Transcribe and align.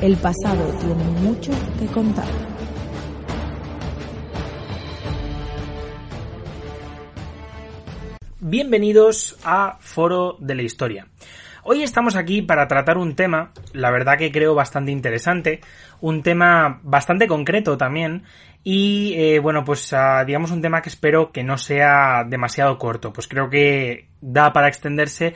El 0.00 0.16
pasado 0.16 0.64
tiene 0.80 1.04
mucho 1.22 1.52
que 1.78 1.86
contar. 1.86 2.26
Bienvenidos 8.40 9.38
a 9.44 9.78
Foro 9.80 10.36
de 10.40 10.54
la 10.54 10.62
Historia. 10.62 11.06
Hoy 11.62 11.82
estamos 11.82 12.16
aquí 12.16 12.42
para 12.42 12.68
tratar 12.68 12.98
un 12.98 13.16
tema, 13.16 13.52
la 13.72 13.90
verdad 13.90 14.18
que 14.18 14.30
creo 14.30 14.54
bastante 14.54 14.92
interesante, 14.92 15.60
un 16.02 16.22
tema 16.22 16.80
bastante 16.82 17.26
concreto 17.26 17.78
también, 17.78 18.24
y 18.62 19.14
eh, 19.16 19.38
bueno, 19.38 19.64
pues 19.64 19.90
uh, 19.92 20.26
digamos 20.26 20.50
un 20.50 20.60
tema 20.60 20.82
que 20.82 20.90
espero 20.90 21.32
que 21.32 21.42
no 21.42 21.56
sea 21.56 22.24
demasiado 22.28 22.76
corto, 22.78 23.14
pues 23.14 23.28
creo 23.28 23.48
que 23.48 24.08
da 24.24 24.52
para 24.52 24.68
extenderse. 24.68 25.34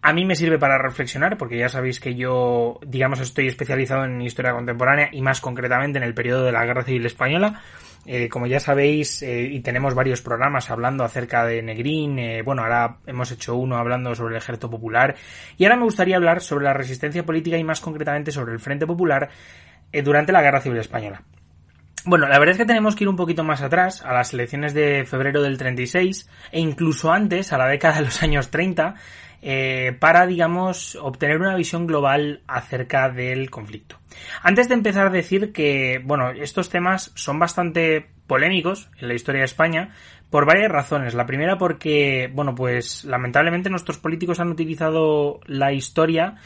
A 0.00 0.12
mí 0.12 0.24
me 0.24 0.36
sirve 0.36 0.58
para 0.58 0.78
reflexionar, 0.78 1.36
porque 1.36 1.58
ya 1.58 1.68
sabéis 1.68 1.98
que 1.98 2.14
yo, 2.14 2.78
digamos, 2.86 3.18
estoy 3.20 3.48
especializado 3.48 4.04
en 4.04 4.22
historia 4.22 4.52
contemporánea 4.52 5.08
y 5.10 5.20
más 5.22 5.40
concretamente 5.40 5.98
en 5.98 6.04
el 6.04 6.14
periodo 6.14 6.44
de 6.44 6.52
la 6.52 6.64
Guerra 6.64 6.84
Civil 6.84 7.04
Española. 7.04 7.60
Eh, 8.06 8.28
como 8.28 8.46
ya 8.46 8.60
sabéis, 8.60 9.22
eh, 9.22 9.42
y 9.42 9.60
tenemos 9.60 9.94
varios 9.94 10.22
programas 10.22 10.70
hablando 10.70 11.04
acerca 11.04 11.44
de 11.44 11.62
Negrín, 11.62 12.18
eh, 12.18 12.42
bueno, 12.42 12.62
ahora 12.62 12.98
hemos 13.06 13.30
hecho 13.32 13.56
uno 13.56 13.76
hablando 13.76 14.14
sobre 14.14 14.36
el 14.36 14.38
ejército 14.40 14.70
popular, 14.70 15.16
y 15.58 15.64
ahora 15.64 15.76
me 15.76 15.84
gustaría 15.84 16.16
hablar 16.16 16.40
sobre 16.40 16.64
la 16.64 16.72
resistencia 16.72 17.26
política 17.26 17.58
y 17.58 17.64
más 17.64 17.80
concretamente 17.80 18.30
sobre 18.30 18.54
el 18.54 18.60
Frente 18.60 18.86
Popular 18.86 19.28
durante 20.04 20.32
la 20.32 20.40
Guerra 20.40 20.60
Civil 20.60 20.78
Española. 20.78 21.22
Bueno, 22.04 22.28
la 22.28 22.38
verdad 22.38 22.52
es 22.52 22.58
que 22.58 22.66
tenemos 22.66 22.96
que 22.96 23.04
ir 23.04 23.08
un 23.08 23.16
poquito 23.16 23.44
más 23.44 23.60
atrás, 23.60 24.02
a 24.02 24.12
las 24.12 24.32
elecciones 24.32 24.74
de 24.74 25.04
febrero 25.04 25.42
del 25.42 25.58
36, 25.58 26.28
e 26.52 26.60
incluso 26.60 27.12
antes, 27.12 27.52
a 27.52 27.58
la 27.58 27.66
década 27.66 27.96
de 27.96 28.02
los 28.02 28.22
años 28.22 28.50
30, 28.50 28.94
eh, 29.40 29.96
para, 29.98 30.26
digamos, 30.26 30.96
obtener 30.96 31.38
una 31.38 31.54
visión 31.54 31.86
global 31.86 32.42
acerca 32.46 33.08
del 33.08 33.50
conflicto. 33.50 33.96
Antes 34.42 34.68
de 34.68 34.74
empezar 34.74 35.06
a 35.06 35.10
decir 35.10 35.52
que, 35.52 36.00
bueno, 36.04 36.30
estos 36.30 36.70
temas 36.70 37.12
son 37.14 37.38
bastante 37.38 38.06
polémicos 38.26 38.90
en 38.98 39.08
la 39.08 39.14
historia 39.14 39.40
de 39.40 39.46
España 39.46 39.94
por 40.30 40.44
varias 40.44 40.70
razones. 40.70 41.14
La 41.14 41.26
primera 41.26 41.56
porque, 41.56 42.30
bueno, 42.32 42.54
pues 42.54 43.04
lamentablemente 43.04 43.70
nuestros 43.70 43.98
políticos 43.98 44.40
han 44.40 44.50
utilizado 44.50 45.40
la 45.46 45.72
historia 45.72 46.36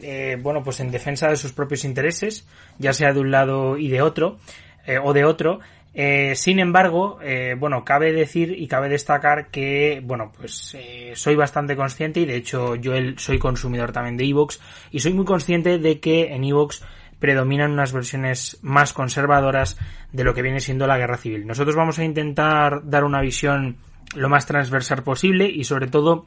eh, 0.00 0.36
bueno, 0.40 0.62
pues 0.62 0.80
en 0.80 0.90
defensa 0.90 1.28
de 1.28 1.36
sus 1.36 1.52
propios 1.52 1.84
intereses, 1.84 2.46
ya 2.78 2.92
sea 2.92 3.12
de 3.12 3.20
un 3.20 3.30
lado 3.30 3.78
y 3.78 3.88
de 3.88 4.02
otro, 4.02 4.38
eh, 4.86 4.98
o 5.02 5.12
de 5.12 5.24
otro, 5.24 5.60
eh, 5.94 6.34
sin 6.36 6.58
embargo, 6.58 7.18
eh, 7.22 7.54
bueno, 7.58 7.84
cabe 7.84 8.12
decir 8.12 8.54
y 8.56 8.68
cabe 8.68 8.88
destacar 8.88 9.50
que, 9.50 10.02
bueno, 10.04 10.32
pues 10.36 10.76
soy 11.14 11.34
bastante 11.34 11.74
consciente 11.74 12.20
y 12.20 12.26
de 12.26 12.36
hecho 12.36 12.74
yo 12.74 12.92
soy 13.16 13.38
consumidor 13.38 13.92
también 13.92 14.16
de 14.16 14.24
Evox 14.24 14.60
y 14.90 15.00
soy 15.00 15.14
muy 15.14 15.24
consciente 15.24 15.78
de 15.78 15.98
que 16.00 16.34
en 16.34 16.44
Evox 16.44 16.82
predominan 17.18 17.72
unas 17.72 17.92
versiones 17.92 18.58
más 18.60 18.92
conservadoras 18.92 19.78
de 20.12 20.24
lo 20.24 20.34
que 20.34 20.42
viene 20.42 20.60
siendo 20.60 20.86
la 20.86 20.98
guerra 20.98 21.16
civil. 21.16 21.46
Nosotros 21.46 21.74
vamos 21.76 21.98
a 21.98 22.04
intentar 22.04 22.82
dar 22.84 23.04
una 23.04 23.22
visión 23.22 23.78
lo 24.14 24.28
más 24.28 24.46
transversal 24.46 25.02
posible 25.02 25.48
y 25.48 25.64
sobre 25.64 25.86
todo 25.86 26.26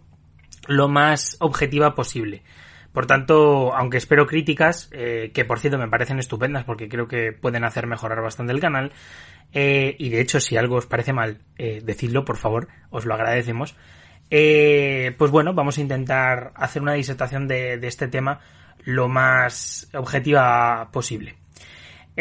lo 0.68 0.88
más 0.88 1.38
objetiva 1.40 1.96
posible. 1.96 2.44
Por 2.94 3.06
tanto, 3.06 3.74
aunque 3.76 3.98
espero 3.98 4.26
críticas, 4.26 4.90
eh, 4.92 5.32
que 5.34 5.46
por 5.46 5.60
cierto 5.60 5.78
me 5.78 5.88
parecen 5.88 6.20
estupendas 6.20 6.64
porque 6.64 6.90
creo 6.90 7.08
que 7.08 7.32
pueden 7.32 7.64
hacer 7.64 7.86
mejorar 7.86 8.22
bastante 8.22 8.52
el 8.52 8.60
canal, 8.60 8.92
eh, 9.54 9.96
y 10.00 10.10
de 10.10 10.22
hecho 10.22 10.40
si 10.40 10.58
algo 10.58 10.76
os 10.76 10.88
parece 10.88 11.14
mal, 11.14 11.40
eh, 11.58 11.82
decidlo 11.84 12.26
por 12.26 12.38
favor, 12.38 12.68
os 12.90 13.06
lo 13.06 13.14
agradecemos, 13.14 13.76
eh, 14.32 15.16
pues 15.18 15.32
bueno, 15.32 15.54
vamos 15.54 15.78
a 15.78 15.82
intentar 15.82 16.52
hacer 16.56 16.82
una 16.82 16.94
disertación 16.94 17.48
de, 17.48 17.78
de 17.78 17.88
este 17.88 18.08
tema 18.08 18.40
lo 18.84 19.08
más 19.08 19.90
objetiva 19.94 20.90
posible. 20.92 21.36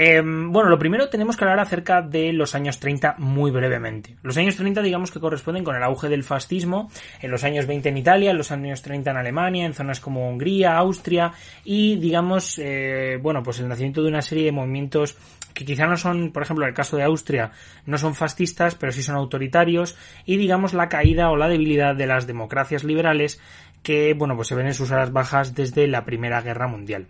Eh, 0.01 0.23
bueno, 0.23 0.69
lo 0.69 0.79
primero 0.79 1.09
tenemos 1.09 1.37
que 1.37 1.43
hablar 1.43 1.59
acerca 1.59 2.03
de 2.03 2.33
los 2.33 2.55
años 2.55 2.79
30 2.79 3.17
muy 3.19 3.51
brevemente. 3.51 4.15
Los 4.23 4.37
años 4.37 4.55
30 4.55 4.81
digamos 4.81 5.11
que 5.11 5.19
corresponden 5.19 5.65
con 5.65 5.75
el 5.75 5.83
auge 5.83 6.09
del 6.09 6.23
fascismo 6.23 6.89
en 7.21 7.33
los 7.33 7.43
años 7.43 7.67
20 7.67 7.89
en 7.89 7.97
Italia, 7.97 8.31
en 8.31 8.39
los 8.39 8.53
años 8.53 8.81
30 8.83 9.11
en 9.11 9.17
Alemania, 9.17 9.67
en 9.67 9.75
zonas 9.75 9.99
como 9.99 10.31
Hungría, 10.31 10.77
Austria 10.77 11.33
y 11.65 11.97
digamos, 11.97 12.61
eh, 12.63 13.19
bueno, 13.21 13.43
pues 13.43 13.59
el 13.59 13.67
nacimiento 13.67 14.01
de 14.01 14.11
una 14.11 14.23
serie 14.23 14.45
de 14.45 14.53
movimientos 14.53 15.17
que 15.53 15.65
quizá 15.65 15.89
no 15.89 15.97
son, 15.97 16.31
por 16.31 16.45
ejemplo, 16.45 16.65
en 16.65 16.69
el 16.69 16.77
caso 16.77 16.97
de 16.97 17.03
Austria, 17.03 17.51
no 17.85 17.99
son 17.99 18.15
fascistas, 18.15 18.77
pero 18.77 18.93
sí 18.93 19.03
son 19.03 19.17
autoritarios 19.17 19.97
y 20.25 20.37
digamos 20.37 20.75
la 20.75 20.89
caída 20.89 21.29
o 21.31 21.37
la 21.37 21.49
debilidad 21.49 21.97
de 21.97 22.07
las 22.07 22.29
democracias 22.29 22.85
liberales 22.85 23.41
que, 23.83 24.15
bueno, 24.15 24.37
pues 24.37 24.47
se 24.47 24.55
ven 24.55 24.69
en 24.69 24.75
sus 24.75 24.93
horas 24.93 25.13
bajas 25.13 25.57
desde 25.57 25.89
la 25.89 26.05
Primera 26.05 26.41
Guerra 26.41 26.69
Mundial. 26.69 27.09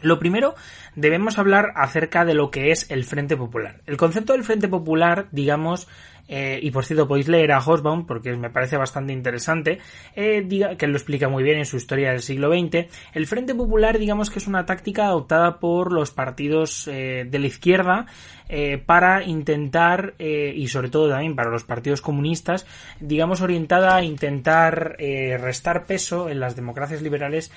Lo 0.00 0.18
primero, 0.18 0.54
debemos 0.94 1.38
hablar 1.38 1.72
acerca 1.74 2.24
de 2.24 2.34
lo 2.34 2.50
que 2.50 2.70
es 2.70 2.90
el 2.90 3.04
Frente 3.04 3.36
Popular. 3.36 3.80
El 3.86 3.96
concepto 3.96 4.32
del 4.32 4.44
Frente 4.44 4.68
Popular, 4.68 5.28
digamos, 5.32 5.88
eh, 6.28 6.60
y 6.62 6.70
por 6.70 6.84
cierto 6.84 7.08
podéis 7.08 7.28
leer 7.28 7.52
a 7.52 7.58
Hosbaum 7.58 8.06
porque 8.06 8.36
me 8.36 8.50
parece 8.50 8.76
bastante 8.76 9.12
interesante, 9.12 9.78
eh, 10.14 10.44
diga, 10.46 10.76
que 10.76 10.86
lo 10.86 10.96
explica 10.96 11.28
muy 11.28 11.42
bien 11.42 11.58
en 11.58 11.66
su 11.66 11.76
historia 11.76 12.10
del 12.10 12.20
siglo 12.20 12.50
XX. 12.50 12.86
El 13.14 13.26
Frente 13.26 13.54
Popular, 13.54 13.98
digamos 13.98 14.30
que 14.30 14.38
es 14.38 14.46
una 14.46 14.66
táctica 14.66 15.06
adoptada 15.06 15.58
por 15.58 15.92
los 15.92 16.10
partidos 16.10 16.86
eh, 16.88 17.26
de 17.28 17.38
la 17.38 17.46
izquierda 17.46 18.06
eh, 18.50 18.78
para 18.78 19.22
intentar, 19.24 20.14
eh, 20.18 20.54
y 20.56 20.68
sobre 20.68 20.88
todo 20.88 21.10
también 21.10 21.36
para 21.36 21.50
los 21.50 21.64
partidos 21.64 22.00
comunistas, 22.00 22.66
digamos 22.98 23.42
orientada 23.42 23.94
a 23.94 24.02
intentar 24.02 24.96
eh, 24.98 25.36
restar 25.36 25.84
peso 25.84 26.30
en 26.30 26.40
las 26.40 26.56
democracias 26.56 27.02
liberales 27.02 27.52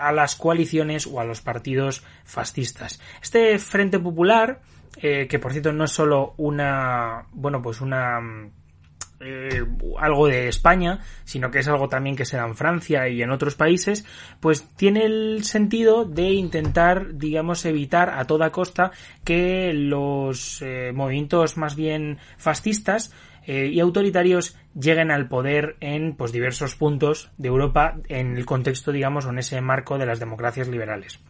a 0.00 0.12
las 0.12 0.36
coaliciones 0.36 1.04
o 1.08 1.18
a 1.18 1.24
los 1.24 1.40
partidos 1.40 2.04
fascistas. 2.22 3.00
Este 3.20 3.58
Frente 3.58 3.98
Popular, 3.98 4.60
que 5.00 5.38
por 5.38 5.52
cierto 5.52 5.72
no 5.72 5.84
es 5.84 5.90
solo 5.90 6.34
una, 6.38 7.26
bueno, 7.32 7.60
pues 7.60 7.80
una 7.80 8.20
eh, 9.26 9.64
algo 10.00 10.26
de 10.26 10.48
España, 10.48 10.98
sino 11.24 11.50
que 11.50 11.60
es 11.60 11.68
algo 11.68 11.88
también 11.88 12.14
que 12.14 12.26
se 12.26 12.36
da 12.36 12.46
en 12.46 12.56
Francia 12.56 13.08
y 13.08 13.22
en 13.22 13.30
otros 13.30 13.54
países, 13.54 14.04
pues 14.40 14.68
tiene 14.76 15.04
el 15.04 15.44
sentido 15.44 16.04
de 16.04 16.32
intentar, 16.32 17.16
digamos, 17.16 17.64
evitar 17.64 18.10
a 18.10 18.26
toda 18.26 18.50
costa 18.50 18.90
que 19.24 19.72
los 19.72 20.60
eh, 20.60 20.92
movimientos 20.92 21.56
más 21.56 21.74
bien 21.74 22.18
fascistas 22.36 23.14
eh, 23.46 23.70
y 23.72 23.80
autoritarios 23.80 24.58
lleguen 24.78 25.10
al 25.10 25.28
poder 25.28 25.76
en 25.80 26.16
pues 26.16 26.32
diversos 26.32 26.74
puntos 26.74 27.30
de 27.38 27.48
Europa 27.48 27.96
en 28.08 28.36
el 28.36 28.44
contexto, 28.44 28.92
digamos, 28.92 29.24
o 29.24 29.30
en 29.30 29.38
ese 29.38 29.60
marco 29.62 29.96
de 29.96 30.06
las 30.06 30.20
democracias 30.20 30.68
liberales. 30.68 31.20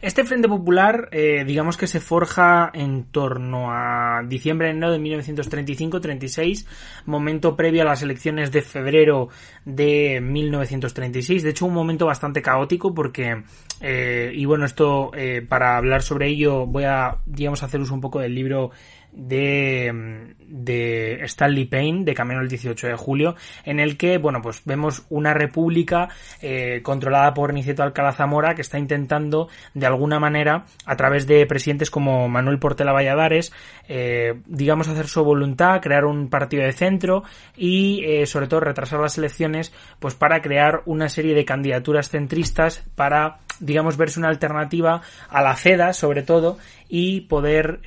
Este 0.00 0.24
Frente 0.24 0.48
Popular, 0.48 1.08
eh, 1.10 1.44
digamos 1.44 1.76
que 1.76 1.88
se 1.88 1.98
forja 1.98 2.70
en 2.72 3.04
torno 3.04 3.72
a 3.72 4.22
diciembre 4.24 4.70
enero 4.70 4.92
de 4.92 5.00
1935-36, 5.00 6.66
momento 7.06 7.56
previo 7.56 7.82
a 7.82 7.84
las 7.84 8.02
elecciones 8.02 8.52
de 8.52 8.62
febrero 8.62 9.28
de 9.64 10.20
1936. 10.20 11.42
De 11.42 11.50
hecho, 11.50 11.66
un 11.66 11.74
momento 11.74 12.06
bastante 12.06 12.42
caótico 12.42 12.94
porque, 12.94 13.42
eh, 13.80 14.30
y 14.32 14.44
bueno, 14.44 14.66
esto 14.66 15.10
eh, 15.14 15.44
para 15.46 15.76
hablar 15.76 16.02
sobre 16.02 16.28
ello 16.28 16.64
voy 16.64 16.84
a, 16.84 17.18
digamos, 17.26 17.64
hacer 17.64 17.80
uso 17.80 17.92
un 17.92 18.00
poco 18.00 18.20
del 18.20 18.36
libro 18.36 18.70
de, 19.10 20.36
de 20.48 21.20
Stanley 21.24 21.66
Payne, 21.66 22.04
de 22.04 22.14
Camino 22.14 22.40
el 22.40 22.48
18 22.48 22.88
de 22.88 22.96
julio, 22.96 23.36
en 23.64 23.80
el 23.80 23.96
que, 23.96 24.18
bueno, 24.18 24.40
pues 24.42 24.62
vemos 24.64 25.04
una 25.10 25.34
república 25.34 26.08
eh, 26.40 26.80
controlada 26.82 27.34
por 27.34 27.52
Niceto 27.52 27.82
Alcalá 27.82 28.12
Zamora 28.12 28.54
que 28.54 28.62
está 28.62 28.78
intentando, 28.78 29.48
de 29.74 29.86
alguna 29.86 30.18
manera, 30.18 30.64
a 30.86 30.96
través 30.96 31.26
de 31.26 31.46
presidentes 31.46 31.90
como 31.90 32.28
Manuel 32.28 32.58
Portela 32.58 32.92
Valladares, 32.92 33.52
eh, 33.88 34.40
digamos, 34.46 34.88
hacer 34.88 35.06
su 35.06 35.22
voluntad, 35.22 35.80
crear 35.80 36.04
un 36.04 36.28
partido 36.28 36.64
de 36.64 36.72
centro 36.72 37.22
y, 37.56 38.02
eh, 38.04 38.26
sobre 38.26 38.46
todo, 38.46 38.60
retrasar 38.60 39.00
las 39.00 39.18
elecciones, 39.18 39.72
pues 39.98 40.14
para 40.14 40.40
crear 40.40 40.82
una 40.86 41.08
serie 41.08 41.34
de 41.34 41.44
candidaturas 41.44 42.08
centristas 42.08 42.84
para 42.94 43.40
digamos, 43.60 43.96
verse 43.96 44.20
una 44.20 44.28
alternativa 44.28 45.02
a 45.28 45.42
la 45.42 45.56
CEDA, 45.56 45.92
sobre 45.92 46.22
todo, 46.22 46.58
y 46.88 47.22
poder, 47.22 47.80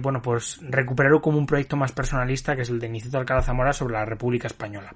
bueno, 0.00 0.22
pues 0.22 0.60
recuperarlo 0.62 1.20
como 1.20 1.36
un 1.36 1.46
proyecto 1.46 1.76
más 1.76 1.90
personalista, 2.06 2.54
que 2.54 2.62
es 2.62 2.70
el 2.70 2.78
de 2.78 2.88
Niceto 2.88 3.18
Alcalá 3.18 3.42
Zamora 3.42 3.72
sobre 3.72 3.94
la 3.94 4.04
República 4.04 4.46
Española. 4.46 4.94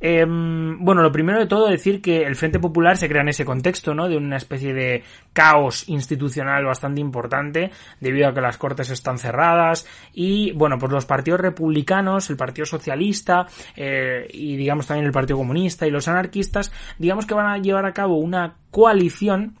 Em, 0.00 0.82
bueno, 0.82 1.02
lo 1.02 1.12
primero 1.12 1.38
de 1.38 1.46
todo 1.46 1.68
decir 1.68 2.00
que 2.00 2.22
el 2.22 2.36
Frente 2.36 2.58
Popular 2.58 2.96
se 2.96 3.06
crea 3.06 3.20
en 3.20 3.28
ese 3.28 3.44
contexto, 3.44 3.94
¿no? 3.94 4.08
De 4.08 4.16
una 4.16 4.38
especie 4.38 4.72
de 4.72 5.02
caos 5.34 5.86
institucional 5.88 6.64
bastante 6.64 7.02
importante, 7.02 7.70
debido 8.00 8.28
a 8.28 8.34
que 8.34 8.40
las 8.40 8.56
cortes 8.56 8.88
están 8.88 9.18
cerradas, 9.18 9.86
y, 10.14 10.52
bueno, 10.52 10.78
pues 10.78 10.90
los 10.90 11.04
partidos 11.04 11.40
republicanos, 11.40 12.30
el 12.30 12.36
Partido 12.36 12.64
Socialista, 12.64 13.46
eh, 13.76 14.26
y 14.32 14.56
digamos 14.56 14.86
también 14.86 15.04
el 15.04 15.12
Partido 15.12 15.36
Comunista 15.36 15.86
y 15.86 15.90
los 15.90 16.08
anarquistas, 16.08 16.72
digamos 16.98 17.26
que 17.26 17.34
van 17.34 17.46
a 17.46 17.58
llevar 17.58 17.84
a 17.84 17.92
cabo 17.92 18.16
una 18.16 18.54
coalición 18.70 19.58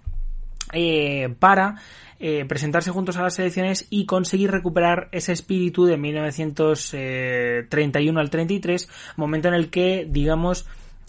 eh, 0.72 1.34
para 1.38 1.76
eh, 2.20 2.44
presentarse 2.46 2.90
juntos 2.90 3.16
a 3.16 3.22
las 3.22 3.38
elecciones 3.38 3.86
y 3.90 4.06
conseguir 4.06 4.50
recuperar 4.50 5.08
ese 5.12 5.32
espíritu 5.32 5.84
de 5.84 5.96
1931 5.96 8.20
al 8.20 8.30
33, 8.30 8.88
momento 9.16 9.46
en 9.48 9.54
el 9.54 9.70
que, 9.70 10.04
digamos, 10.08 10.66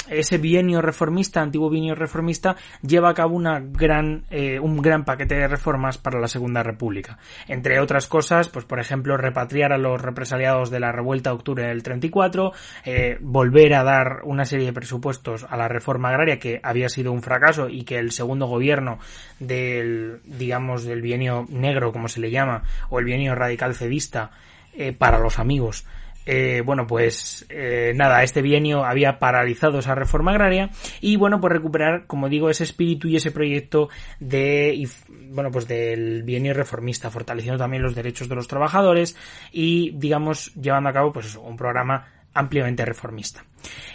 ese 0.10 0.38
bienio 0.38 0.82
reformista, 0.82 1.42
antiguo 1.42 1.70
bienio 1.70 1.96
reformista, 1.96 2.56
lleva 2.82 3.10
a 3.10 3.14
cabo 3.14 3.36
una 3.36 3.60
gran, 3.60 4.24
eh, 4.30 4.60
un 4.60 4.82
gran 4.82 5.06
paquete 5.06 5.36
de 5.36 5.48
reformas 5.48 5.98
para 5.98 6.20
la 6.20 6.28
Segunda 6.28 6.64
República. 6.64 7.18
Entre 7.48 7.80
otras 7.80 8.08
cosas, 8.08 8.50
pues 8.50 8.66
por 8.66 8.80
ejemplo, 8.80 9.18
repatriar 9.18 9.74
a 9.74 9.78
los 9.78 10.02
represaliados 10.02 10.70
de 10.70 10.80
la 10.80 10.92
revuelta 10.92 11.30
de 11.30 11.36
octubre 11.36 11.68
del 11.68 11.84
34, 11.84 12.52
eh, 12.86 13.18
volver 13.22 13.74
a 13.74 13.84
dar 13.84 14.22
una 14.24 14.46
serie 14.46 14.68
de 14.68 14.74
presupuestos 14.74 15.46
a 15.50 15.58
la 15.58 15.68
reforma 15.68 16.10
agraria 16.10 16.40
que 16.40 16.60
había 16.64 16.90
sido 16.90 17.12
un 17.12 17.22
fracaso 17.22 17.70
y 17.70 17.84
que 17.84 17.98
el 17.98 18.12
segundo 18.12 18.48
gobierno 18.48 19.00
del, 19.40 20.22
digamos, 20.26 20.84
del 20.84 21.02
bienio 21.02 21.46
negro, 21.50 21.92
como 21.92 22.08
se 22.08 22.20
le 22.20 22.32
llama, 22.32 22.64
o 22.90 23.00
el 23.00 23.06
bienio 23.06 23.36
radical 23.36 23.76
cedista, 23.76 24.32
eh, 24.74 24.94
para 24.94 25.20
los 25.20 25.40
amigos, 25.40 25.86
eh, 26.32 26.62
bueno, 26.64 26.86
pues 26.86 27.48
eh, 27.50 27.92
nada, 27.96 28.22
este 28.22 28.44
bienio 28.44 28.86
había 28.86 29.18
paralizado 29.18 29.80
esa 29.80 29.96
reforma 29.96 30.30
agraria 30.30 30.70
y 31.02 31.16
bueno, 31.16 31.42
pues 31.42 31.52
recuperar, 31.52 32.06
como 32.06 32.30
digo, 32.30 32.52
ese 32.52 32.66
espíritu 32.66 33.08
y 33.08 33.16
ese 33.16 33.32
proyecto 33.32 33.90
de, 34.20 34.88
bueno, 35.32 35.50
pues 35.50 35.68
del 35.68 36.22
bienio 36.22 36.54
reformista, 36.54 37.10
fortaleciendo 37.10 37.58
también 37.58 37.82
los 37.82 37.96
derechos 37.96 38.30
de 38.30 38.36
los 38.36 38.48
trabajadores 38.48 39.18
y, 39.52 39.90
digamos, 39.96 40.54
llevando 40.54 40.90
a 40.90 40.94
cabo, 40.94 41.12
pues 41.12 41.36
un 41.36 41.58
programa 41.58 42.06
ampliamente 42.36 42.86
reformista. 42.86 43.44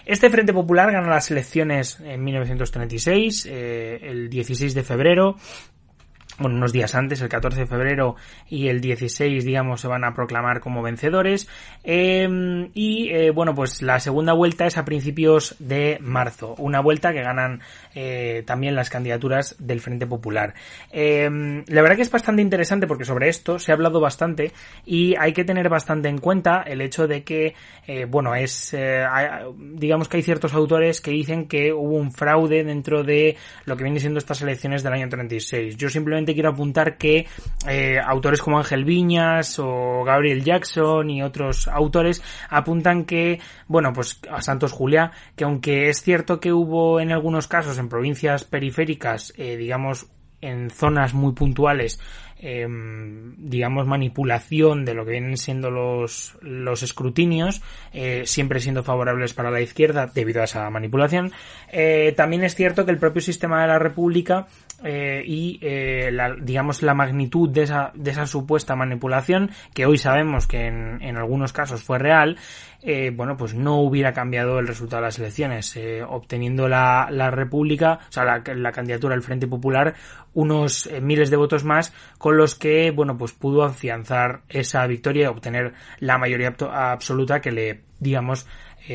Este 0.05 0.29
Frente 0.29 0.53
Popular 0.53 0.91
gana 0.91 1.09
las 1.09 1.31
elecciones 1.31 2.01
en 2.01 2.25
1936, 2.25 3.47
eh, 3.47 4.01
el 4.03 4.29
16 4.29 4.75
de 4.75 4.83
febrero, 4.83 5.37
bueno, 6.39 6.57
unos 6.57 6.73
días 6.73 6.95
antes, 6.95 7.21
el 7.21 7.29
14 7.29 7.61
de 7.61 7.67
febrero 7.67 8.17
y 8.49 8.69
el 8.69 8.81
16, 8.81 9.45
digamos, 9.45 9.81
se 9.81 9.89
van 9.89 10.05
a 10.05 10.15
proclamar 10.15 10.61
como 10.61 10.83
vencedores. 10.83 11.49
Em, 11.85 12.71
y 12.75 13.11
eh, 13.11 13.31
bueno, 13.31 13.55
pues 13.55 13.83
la 13.83 14.01
segunda 14.01 14.33
vuelta 14.33 14.67
es 14.67 14.77
a 14.77 14.85
principios 14.85 15.55
de 15.59 15.99
marzo. 16.01 16.55
Una 16.59 16.81
vuelta 16.81 17.13
que 17.13 17.23
ganan 17.23 17.61
eh, 17.95 18.43
también 18.47 18.75
las 18.75 18.91
candidaturas 18.91 19.55
del 19.59 19.81
Frente 19.81 20.07
Popular. 20.07 20.55
Em, 20.91 21.65
la 21.69 21.83
verdad 21.83 21.97
que 21.97 22.03
es 22.03 22.11
bastante 22.11 22.43
interesante 22.43 22.87
porque 22.87 23.05
sobre 23.05 23.29
esto 23.29 23.59
se 23.59 23.71
ha 23.71 23.75
hablado 23.75 24.01
bastante 24.01 24.53
y 24.85 25.15
hay 25.19 25.33
que 25.33 25.45
tener 25.45 25.69
bastante 25.69 26.09
en 26.09 26.19
cuenta 26.19 26.63
el 26.63 26.81
hecho 26.81 27.07
de 27.07 27.23
que, 27.23 27.55
eh, 27.87 28.07
bueno, 28.07 28.35
es, 28.35 28.77
digamos 29.57 30.09
que 30.09 30.17
hay 30.17 30.23
ciertos 30.23 30.53
autores 30.55 31.01
que 31.01 31.13
dicen 31.13 31.47
que 31.47 31.73
hubo 31.73 31.97
un 31.97 32.11
fraude 32.11 32.65
dentro 32.65 33.05
de 33.05 33.37
lo 33.67 33.77
que 33.77 33.85
viene 33.85 34.01
siendo 34.01 34.19
estas 34.19 34.43
elecciones 34.43 34.83
del 34.83 34.95
año 34.95 35.09
36. 35.09 35.77
Yo 35.77 35.89
simplemente 35.89 36.24
quiero 36.33 36.49
apuntar 36.49 36.97
que 36.97 37.27
eh, 37.69 37.99
autores 38.03 38.41
como 38.41 38.59
Ángel 38.59 38.85
Viñas 38.85 39.59
o 39.59 40.05
Gabriel 40.05 40.43
Jackson 40.43 41.11
y 41.11 41.23
otros 41.23 41.69
autores 41.69 42.23
apuntan 42.49 43.05
que, 43.05 43.41
bueno, 43.69 43.93
pues 43.93 44.21
a 44.31 44.41
Santos 44.41 44.73
Julia, 44.73 45.13
que 45.37 45.45
aunque 45.45 45.89
es 45.89 46.03
cierto 46.03 46.41
que 46.41 46.53
hubo 46.53 47.01
en 47.01 47.13
algunos 47.13 47.47
casos 47.47 47.79
en 47.79 47.89
provincias 47.89 48.45
periféricas, 48.45 49.33
eh, 49.37 49.57
digamos, 49.57 50.07
en 50.41 50.69
zonas 50.71 51.15
muy 51.15 51.33
puntuales, 51.33 51.99
em, 52.39 53.35
digamos, 53.39 53.87
manipulación 53.87 54.85
de 54.85 54.93
lo 54.93 55.07
que 55.07 55.13
vienen 55.13 55.39
siendo 55.39 55.71
los, 55.71 56.37
los 56.43 56.83
escrutinios, 56.83 57.63
eh, 57.95 58.25
siempre 58.27 58.61
siendo 58.61 58.83
favorables 58.83 59.33
para 59.33 59.51
la 59.51 59.63
izquierda 59.63 60.11
debido 60.15 60.43
a 60.43 60.45
esa 60.45 60.69
manipulación. 60.69 61.33
también 62.15 62.45
es 62.45 62.55
cierto 62.55 62.85
que 62.85 62.91
el 62.91 62.99
propio 62.99 63.23
sistema 63.23 63.63
de 63.63 63.69
la 63.69 63.79
República 63.79 64.47
eh, 64.83 65.23
y 65.25 65.59
eh, 65.63 66.11
la, 66.13 66.35
digamos 66.35 66.83
la 66.83 66.95
magnitud 66.95 67.49
de 67.49 67.63
esa, 67.63 67.93
de 67.95 68.11
esa 68.11 68.27
supuesta 68.27 68.75
manipulación 68.75 69.51
que 69.73 69.87
hoy 69.87 69.99
sabemos 69.99 70.47
que 70.47 70.67
en, 70.67 71.01
en 71.03 71.17
algunos 71.17 71.53
casos 71.53 71.83
fue 71.83 71.99
real 71.99 72.37
eh, 72.83 73.11
bueno 73.15 73.37
pues 73.37 73.55
no 73.55 73.81
hubiera 73.81 74.13
cambiado 74.13 74.59
el 74.59 74.67
resultado 74.67 75.03
de 75.03 75.09
las 75.09 75.19
elecciones 75.19 75.77
eh, 75.77 76.03
obteniendo 76.03 76.69
la, 76.69 77.09
la 77.11 77.31
república 77.31 78.01
o 78.09 78.13
sea 78.13 78.25
la, 78.25 78.43
la 78.55 78.73
candidatura 78.73 79.15
del 79.15 79.23
Frente 79.23 79.47
Popular 79.47 79.95
unos 80.35 80.91
miles 81.01 81.31
de 81.31 81.37
votos 81.37 81.65
más 81.65 81.93
con 82.19 82.37
los 82.37 82.55
que 82.55 82.91
bueno 82.91 83.17
pues 83.17 83.33
pudo 83.33 83.63
afianzar 83.63 84.43
esa 84.49 84.87
victoria 84.87 85.25
y 85.25 85.27
obtener 85.27 85.75
la 86.01 86.19
mayoría 86.19 86.55
absoluta 86.59 87.41
que 87.41 87.53
le 87.53 87.81
digamos 88.01 88.47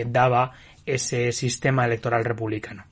daba 0.05 0.51
ese 0.85 1.31
sistema 1.31 1.85
electoral 1.85 2.23
republicano. 2.23 2.85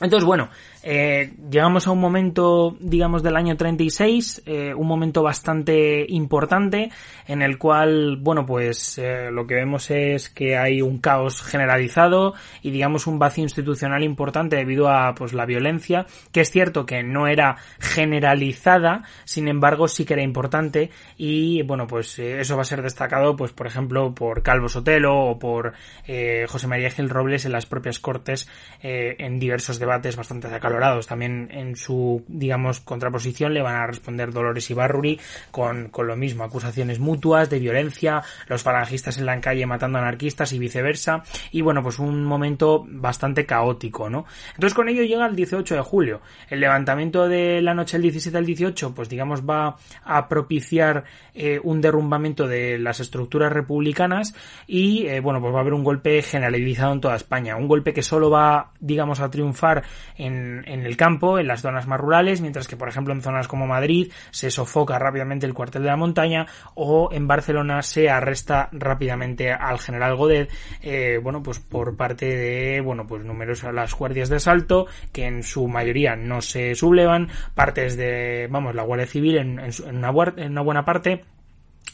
Entonces, 0.00 0.24
bueno, 0.24 0.48
eh, 0.90 1.34
llegamos 1.50 1.86
a 1.86 1.90
un 1.90 2.00
momento, 2.00 2.74
digamos, 2.80 3.22
del 3.22 3.36
año 3.36 3.58
36, 3.58 4.44
eh, 4.46 4.72
un 4.72 4.86
momento 4.86 5.22
bastante 5.22 6.06
importante 6.08 6.90
en 7.26 7.42
el 7.42 7.58
cual, 7.58 8.16
bueno, 8.16 8.46
pues 8.46 8.96
eh, 8.96 9.30
lo 9.30 9.46
que 9.46 9.56
vemos 9.56 9.90
es 9.90 10.30
que 10.30 10.56
hay 10.56 10.80
un 10.80 10.96
caos 10.96 11.42
generalizado 11.42 12.32
y, 12.62 12.70
digamos, 12.70 13.06
un 13.06 13.18
vacío 13.18 13.44
institucional 13.44 14.02
importante 14.02 14.56
debido 14.56 14.88
a, 14.88 15.14
pues, 15.14 15.34
la 15.34 15.44
violencia, 15.44 16.06
que 16.32 16.40
es 16.40 16.50
cierto 16.50 16.86
que 16.86 17.02
no 17.02 17.26
era 17.26 17.56
generalizada, 17.78 19.02
sin 19.24 19.46
embargo, 19.46 19.88
sí 19.88 20.06
que 20.06 20.14
era 20.14 20.22
importante 20.22 20.88
y, 21.18 21.60
bueno, 21.64 21.86
pues 21.86 22.18
eso 22.18 22.56
va 22.56 22.62
a 22.62 22.64
ser 22.64 22.80
destacado, 22.80 23.36
pues, 23.36 23.52
por 23.52 23.66
ejemplo, 23.66 24.14
por 24.14 24.42
Calvo 24.42 24.70
Sotelo 24.70 25.14
o 25.18 25.38
por 25.38 25.74
José 26.48 26.66
María 26.66 26.88
Gil 26.88 27.10
Robles 27.10 27.44
en 27.44 27.52
las 27.52 27.66
propias 27.66 27.98
cortes 27.98 28.48
en 28.80 29.38
diversos 29.38 29.78
debates 29.78 30.16
bastante 30.16 30.46
acalorados 30.46 30.77
también 31.06 31.48
en 31.50 31.76
su, 31.76 32.24
digamos, 32.28 32.80
contraposición 32.80 33.54
le 33.54 33.62
van 33.62 33.76
a 33.76 33.86
responder 33.86 34.32
Dolores 34.32 34.70
y 34.70 34.74
Barruri 34.74 35.20
con, 35.50 35.88
con 35.88 36.06
lo 36.06 36.16
mismo, 36.16 36.44
acusaciones 36.44 36.98
mutuas 36.98 37.50
de 37.50 37.58
violencia, 37.58 38.22
los 38.46 38.62
falangistas 38.62 39.18
en 39.18 39.26
la 39.26 39.40
calle 39.40 39.66
matando 39.66 39.98
anarquistas 39.98 40.52
y 40.52 40.58
viceversa. 40.58 41.22
Y 41.52 41.60
bueno, 41.60 41.82
pues 41.82 41.98
un 41.98 42.24
momento 42.24 42.84
bastante 42.88 43.46
caótico, 43.46 44.08
¿no? 44.10 44.26
Entonces 44.54 44.74
con 44.74 44.88
ello 44.88 45.02
llega 45.02 45.26
el 45.26 45.36
18 45.36 45.74
de 45.74 45.80
julio. 45.82 46.20
El 46.48 46.60
levantamiento 46.60 47.28
de 47.28 47.60
la 47.62 47.74
noche 47.74 47.96
del 47.96 48.02
17 48.02 48.36
al 48.36 48.46
18, 48.46 48.94
pues 48.94 49.08
digamos 49.08 49.48
va 49.48 49.76
a 50.04 50.28
propiciar 50.28 51.04
eh, 51.34 51.60
un 51.62 51.80
derrumbamiento 51.80 52.46
de 52.46 52.78
las 52.78 53.00
estructuras 53.00 53.52
republicanas 53.52 54.34
y 54.66 55.06
eh, 55.06 55.20
bueno, 55.20 55.40
pues 55.40 55.52
va 55.52 55.58
a 55.58 55.60
haber 55.60 55.74
un 55.74 55.84
golpe 55.84 56.22
generalizado 56.22 56.92
en 56.92 57.00
toda 57.00 57.16
España. 57.16 57.56
Un 57.56 57.68
golpe 57.68 57.92
que 57.92 58.02
solo 58.02 58.30
va, 58.30 58.72
digamos, 58.80 59.20
a 59.20 59.30
triunfar 59.30 59.84
en, 60.16 60.57
en 60.66 60.84
el 60.84 60.96
campo, 60.96 61.38
en 61.38 61.46
las 61.46 61.62
zonas 61.62 61.86
más 61.86 62.00
rurales, 62.00 62.40
mientras 62.40 62.68
que, 62.68 62.76
por 62.76 62.88
ejemplo, 62.88 63.12
en 63.14 63.22
zonas 63.22 63.48
como 63.48 63.66
Madrid 63.66 64.12
se 64.30 64.50
sofoca 64.50 64.98
rápidamente 64.98 65.46
el 65.46 65.54
cuartel 65.54 65.82
de 65.82 65.88
la 65.88 65.96
montaña 65.96 66.46
o 66.74 67.10
en 67.12 67.26
Barcelona 67.26 67.82
se 67.82 68.08
arresta 68.08 68.68
rápidamente 68.72 69.52
al 69.52 69.78
general 69.78 70.16
Godet, 70.16 70.50
eh, 70.82 71.18
bueno, 71.22 71.42
pues 71.42 71.58
por 71.58 71.96
parte 71.96 72.26
de, 72.26 72.80
bueno, 72.80 73.06
pues 73.06 73.24
numerosas 73.24 73.74
las 73.74 73.94
guardias 73.94 74.28
de 74.28 74.36
asalto, 74.36 74.86
que 75.12 75.26
en 75.26 75.42
su 75.42 75.68
mayoría 75.68 76.16
no 76.16 76.40
se 76.40 76.74
sublevan, 76.74 77.28
partes 77.54 77.96
de, 77.96 78.48
vamos, 78.50 78.74
la 78.74 78.82
Guardia 78.82 79.06
Civil 79.06 79.38
en, 79.38 79.60
una, 79.92 80.12
en 80.36 80.52
una 80.52 80.62
buena 80.62 80.84
parte, 80.84 81.24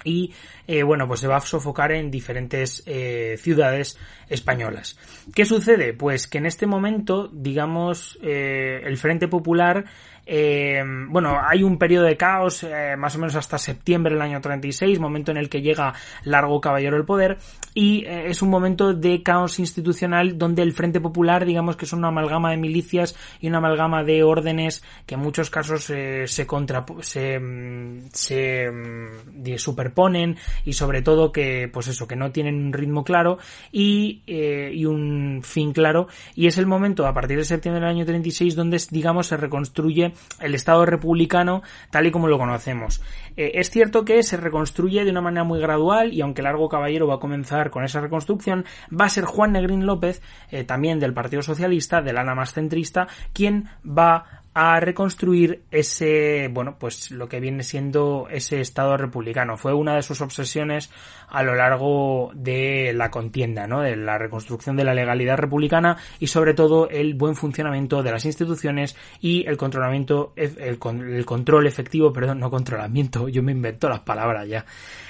y 0.05 0.33
eh, 0.67 0.83
bueno 0.83 1.09
pues 1.09 1.21
se 1.21 1.27
va 1.27 1.37
a 1.37 1.41
sofocar 1.41 1.93
en 1.93 2.11
diferentes 2.11 2.83
eh, 2.87 3.37
ciudades 3.39 3.99
españolas. 4.29 4.99
Qué 5.35 5.45
sucede 5.45 5.93
pues 5.95 6.29
que 6.29 6.39
en 6.39 6.47
este 6.47 6.67
momento 6.67 7.29
digamos 7.33 8.19
eh, 8.23 8.83
el 8.85 8.97
Frente 8.97 9.29
Popular 9.29 9.85
eh, 10.27 10.83
bueno, 11.09 11.37
hay 11.43 11.63
un 11.63 11.79
periodo 11.79 12.05
de 12.07 12.17
caos, 12.17 12.63
eh, 12.65 12.97
más 12.97 13.17
o 13.17 13.19
menos 13.19 13.35
hasta 13.37 13.59
septiembre 13.59 14.15
del 14.15 14.23
año 14.23 14.41
36, 14.41 14.99
momento 15.01 15.31
en 15.31 15.37
el 15.37 15.49
que 15.49 15.63
llega 15.63 15.95
Largo 16.25 16.61
Caballero 16.61 16.97
al 16.97 17.05
poder, 17.05 17.39
y 17.75 18.05
eh, 18.05 18.29
es 18.29 18.43
un 18.43 18.51
momento 18.51 18.95
de 18.95 19.23
caos 19.23 19.59
institucional 19.59 20.39
donde 20.39 20.63
el 20.63 20.73
Frente 20.73 21.01
Popular, 21.01 21.45
digamos 21.45 21.77
que 21.77 21.85
es 21.85 21.93
una 21.93 22.09
amalgama 22.09 22.51
de 22.51 22.57
milicias 22.57 23.17
y 23.41 23.49
una 23.49 23.59
amalgama 23.59 24.05
de 24.05 24.23
órdenes 24.23 24.83
que 25.07 25.15
en 25.15 25.21
muchos 25.21 25.51
casos 25.51 25.85
se 25.85 26.47
contra, 26.47 26.85
se, 27.01 27.39
mm, 27.39 28.09
se 28.13 28.71
mm, 28.71 29.57
superponen 29.57 30.37
y 30.65 30.73
sobre 30.73 31.03
todo 31.03 31.33
que, 31.33 31.69
pues 31.73 31.89
eso, 31.89 32.07
que 32.07 32.17
no 32.17 32.31
tienen 32.31 32.57
un 32.57 32.73
ritmo 32.73 33.05
claro 33.05 33.39
y, 33.73 34.23
eh, 34.27 34.71
y 34.73 34.85
un 34.87 35.41
fin 35.43 35.73
claro. 35.73 36.09
Y 36.35 36.47
es 36.47 36.59
el 36.59 36.67
momento, 36.67 37.07
a 37.07 37.15
partir 37.15 37.39
de 37.39 37.45
septiembre 37.45 37.81
del 37.81 37.91
año 37.91 38.07
36, 38.07 38.55
donde, 38.55 38.81
digamos, 38.91 39.27
se 39.27 39.37
reconstruye 39.37 40.14
el 40.41 40.55
Estado 40.55 40.87
republicano 40.87 41.63
tal 41.91 42.07
y 42.07 42.11
como 42.11 42.29
lo 42.29 42.39
conocemos. 42.39 43.03
Eh, 43.37 43.53
es 43.55 43.71
cierto 43.71 44.05
que 44.05 44.23
se 44.23 44.37
reconstruye 44.37 45.05
de 45.05 45.11
una 45.11 45.21
manera 45.21 45.45
muy 45.45 45.61
gradual 45.61 46.13
y 46.13 46.21
aunque 46.21 46.43
Largo 46.43 46.69
Caballero 46.69 47.07
va 47.07 47.15
a 47.15 47.21
comenzar 47.21 47.71
con 47.71 47.85
esa 47.85 48.01
reconstrucción, 48.01 48.65
va 48.89 49.07
a 49.07 49.11
ser 49.11 49.25
Juan 49.25 49.53
Negrín 49.53 49.87
López, 49.87 50.23
eh, 50.51 50.65
también 50.65 51.01
del 51.01 51.15
Partido 51.15 51.43
Socialista, 51.43 52.03
del 52.03 52.19
ala 52.19 52.35
más 52.35 52.53
centrista, 52.53 53.09
quien 53.33 53.69
va 53.87 54.43
a 54.55 54.79
reconstruir 54.79 55.65
ese, 55.73 56.49
bueno, 56.53 56.77
pues 56.79 57.11
lo 57.11 57.29
que 57.29 57.41
viene 57.41 57.65
siendo 57.65 58.29
ese 58.31 58.61
Estado 58.61 58.97
republicano. 58.97 59.57
Fue 59.57 59.75
una 59.75 59.97
de 59.97 60.03
sus 60.03 60.21
obsesiones 60.21 60.91
a 61.29 61.43
lo 61.43 61.57
largo 61.57 62.31
de 62.35 62.93
la 62.95 63.11
contienda, 63.11 63.67
¿no? 63.67 63.81
De 63.81 63.97
la 63.97 64.17
reconstrucción 64.17 64.77
de 64.77 64.85
la 64.85 64.95
legalidad 64.95 65.37
republicana 65.37 65.97
y 66.21 66.29
sobre 66.29 66.55
todo 66.55 66.89
el 66.89 67.15
buen 67.15 67.35
funcionamiento 67.35 68.05
de 68.05 68.13
las 68.13 68.25
instituciones 68.25 68.97
y 69.21 69.45
el 69.49 69.57
controlamiento, 69.57 70.33
el, 70.37 70.79
el 70.79 71.27
control 71.27 71.67
efectivo, 71.67 72.13
perdón, 72.13 72.39
no 72.39 72.49
controlamiento, 72.49 73.29
yo 73.29 73.43
me 73.43 73.53
invento 73.53 73.89
las 73.89 74.01
palabras 74.01 74.47
ya, 74.47 74.65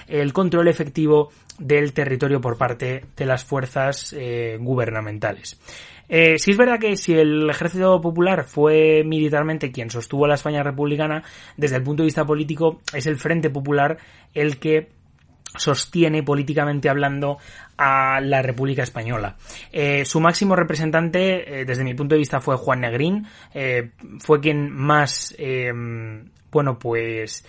el 0.08 0.32
control 0.32 0.68
efectivo 0.68 1.30
del 1.58 1.92
territorio 1.92 2.40
por 2.40 2.56
parte 2.56 3.04
de 3.16 3.26
las 3.26 3.44
fuerzas 3.44 4.14
eh, 4.16 4.58
gubernamentales. 4.60 5.58
Eh, 6.08 6.38
sí 6.38 6.50
es 6.50 6.56
verdad 6.56 6.78
que 6.78 6.96
si 6.96 7.14
el 7.14 7.48
ejército 7.48 8.00
popular 8.00 8.44
fue 8.44 9.02
militarmente 9.04 9.72
quien 9.72 9.90
sostuvo 9.90 10.26
la 10.26 10.34
España 10.34 10.62
republicana, 10.62 11.22
desde 11.56 11.76
el 11.76 11.82
punto 11.82 12.02
de 12.02 12.06
vista 12.06 12.24
político 12.24 12.80
es 12.92 13.06
el 13.06 13.16
Frente 13.16 13.50
Popular 13.50 13.98
el 14.34 14.58
que 14.58 14.88
sostiene 15.56 16.22
políticamente 16.22 16.88
hablando 16.88 17.38
a 17.76 18.20
la 18.20 18.42
República 18.42 18.82
Española. 18.82 19.36
Eh, 19.72 20.04
su 20.04 20.20
máximo 20.20 20.56
representante, 20.56 21.60
eh, 21.60 21.64
desde 21.64 21.84
mi 21.84 21.94
punto 21.94 22.14
de 22.14 22.20
vista, 22.20 22.40
fue 22.40 22.56
Juan 22.56 22.80
Negrín, 22.80 23.26
eh, 23.52 23.90
fue 24.18 24.40
quien 24.40 24.70
más, 24.70 25.34
bueno, 26.54 26.78
pues 26.78 27.44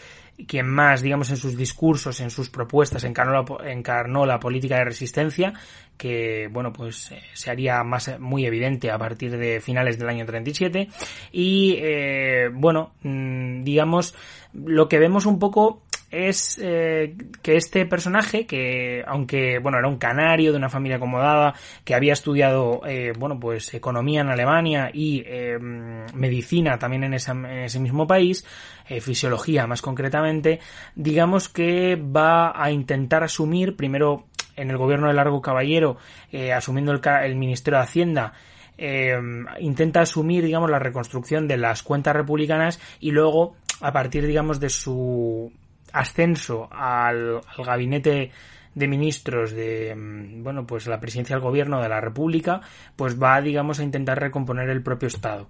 quien 0.48 0.68
más, 0.68 1.02
digamos, 1.02 1.30
en 1.30 1.38
sus 1.38 1.56
discursos, 1.56 2.20
en 2.20 2.30
sus 2.30 2.50
propuestas, 2.50 3.04
encarnó 3.04 4.26
la, 4.26 4.40
política 4.40 4.78
de 4.80 4.86
resistencia, 4.86 5.54
que, 5.96 6.50
bueno, 6.52 6.74
pues 6.74 7.12
eh, 7.12 7.22
se 7.34 7.52
haría 7.52 7.82
más 7.84 8.20
muy 8.20 8.46
evidente 8.46 8.92
a 8.92 8.98
partir 8.98 9.38
de 9.38 9.62
finales 9.62 9.98
del 9.98 10.10
año 10.10 10.26
37. 10.26 10.90
Y, 11.32 11.78
eh, 11.80 12.50
bueno, 12.52 12.96
mmm, 13.04 13.64
digamos, 13.64 14.16
lo 14.54 14.90
que 14.90 15.00
vemos 15.00 15.26
un 15.26 15.40
poco 15.40 15.84
es 16.16 16.60
eh, 16.62 17.16
que 17.42 17.58
este 17.58 17.86
personaje, 17.86 18.46
que 18.46 19.04
aunque 19.06 19.60
bueno 19.60 19.78
era 19.78 19.88
un 19.88 19.98
canario 19.98 20.52
de 20.52 20.58
una 20.58 20.70
familia 20.70 20.98
acomodada, 20.98 21.54
que 21.84 21.94
había 21.94 22.14
estudiado 22.14 22.82
eh, 22.88 23.14
bueno 23.18 23.40
pues 23.40 23.74
economía 23.74 24.22
en 24.22 24.30
Alemania 24.30 24.90
y 24.94 25.24
eh, 25.26 25.58
medicina 25.60 26.80
también 26.80 27.04
en, 27.04 27.14
en, 27.14 27.46
ese 27.64 27.80
mismo 27.80 28.08
país, 28.08 28.46
eh, 28.88 29.02
fisiología 29.02 29.68
más 29.68 29.82
concretamente, 29.82 30.60
digamos 30.96 31.50
que 31.50 31.96
va 31.96 32.54
a 32.56 32.72
intentar 32.72 33.24
asumir 33.24 33.76
primero 33.76 34.26
en 34.56 34.70
el 34.70 34.78
gobierno 34.78 35.08
de 35.08 35.14
Largo 35.14 35.42
Caballero, 35.42 35.98
eh, 36.32 36.54
asumiendo 36.54 36.92
el, 36.92 37.02
el 37.24 37.36
Ministerio 37.36 37.80
de 37.80 37.84
Hacienda, 37.84 38.34
eh, 38.78 39.18
intenta 39.60 40.02
asumir, 40.02 40.44
digamos, 40.44 40.70
la 40.70 40.80
reconstrucción 40.80 41.48
de 41.48 41.58
las 41.58 41.84
cuentas 41.84 42.16
republicanas 42.16 42.80
y 43.00 43.12
luego, 43.12 43.56
a 43.82 43.92
partir, 43.92 44.26
digamos, 44.26 44.60
de 44.60 44.70
su 44.70 45.52
ascenso 45.96 46.68
al, 46.72 47.42
gabinete 47.66 48.32
de 48.74 48.88
ministros 48.88 49.52
de 49.52 49.94
bueno 49.96 50.68
pues 50.68 50.86
la 50.88 51.00
presidencia 51.00 51.38
del 51.38 51.44
gobierno 51.44 51.82
de 51.82 51.88
la 51.88 52.02
república 52.02 52.60
pues 52.98 53.22
va 53.22 53.40
digamos 53.40 53.80
a 53.80 53.84
intentar 53.84 54.20
recomponer 54.20 54.70
el 54.70 54.84
propio 54.84 55.08
estado 55.08 55.48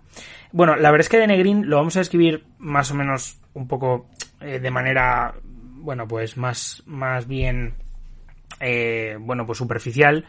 bueno 0.51 0.75
la 0.75 0.91
verdad 0.91 1.05
es 1.05 1.09
que 1.09 1.17
de 1.17 1.25
Negrín 1.25 1.67
lo 1.67 1.77
vamos 1.77 1.97
a 1.97 2.01
escribir 2.01 2.45
más 2.59 2.91
o 2.91 2.93
menos 2.93 3.41
un 3.55 3.67
poco 3.67 4.09
eh, 4.41 4.59
de 4.59 4.69
manera 4.69 5.33
bueno 5.77 6.07
pues 6.07 6.37
más 6.37 6.83
más 6.85 7.27
bien 7.27 7.73
eh, 8.59 9.17
bueno 9.19 9.47
pues 9.47 9.57
superficial 9.57 10.25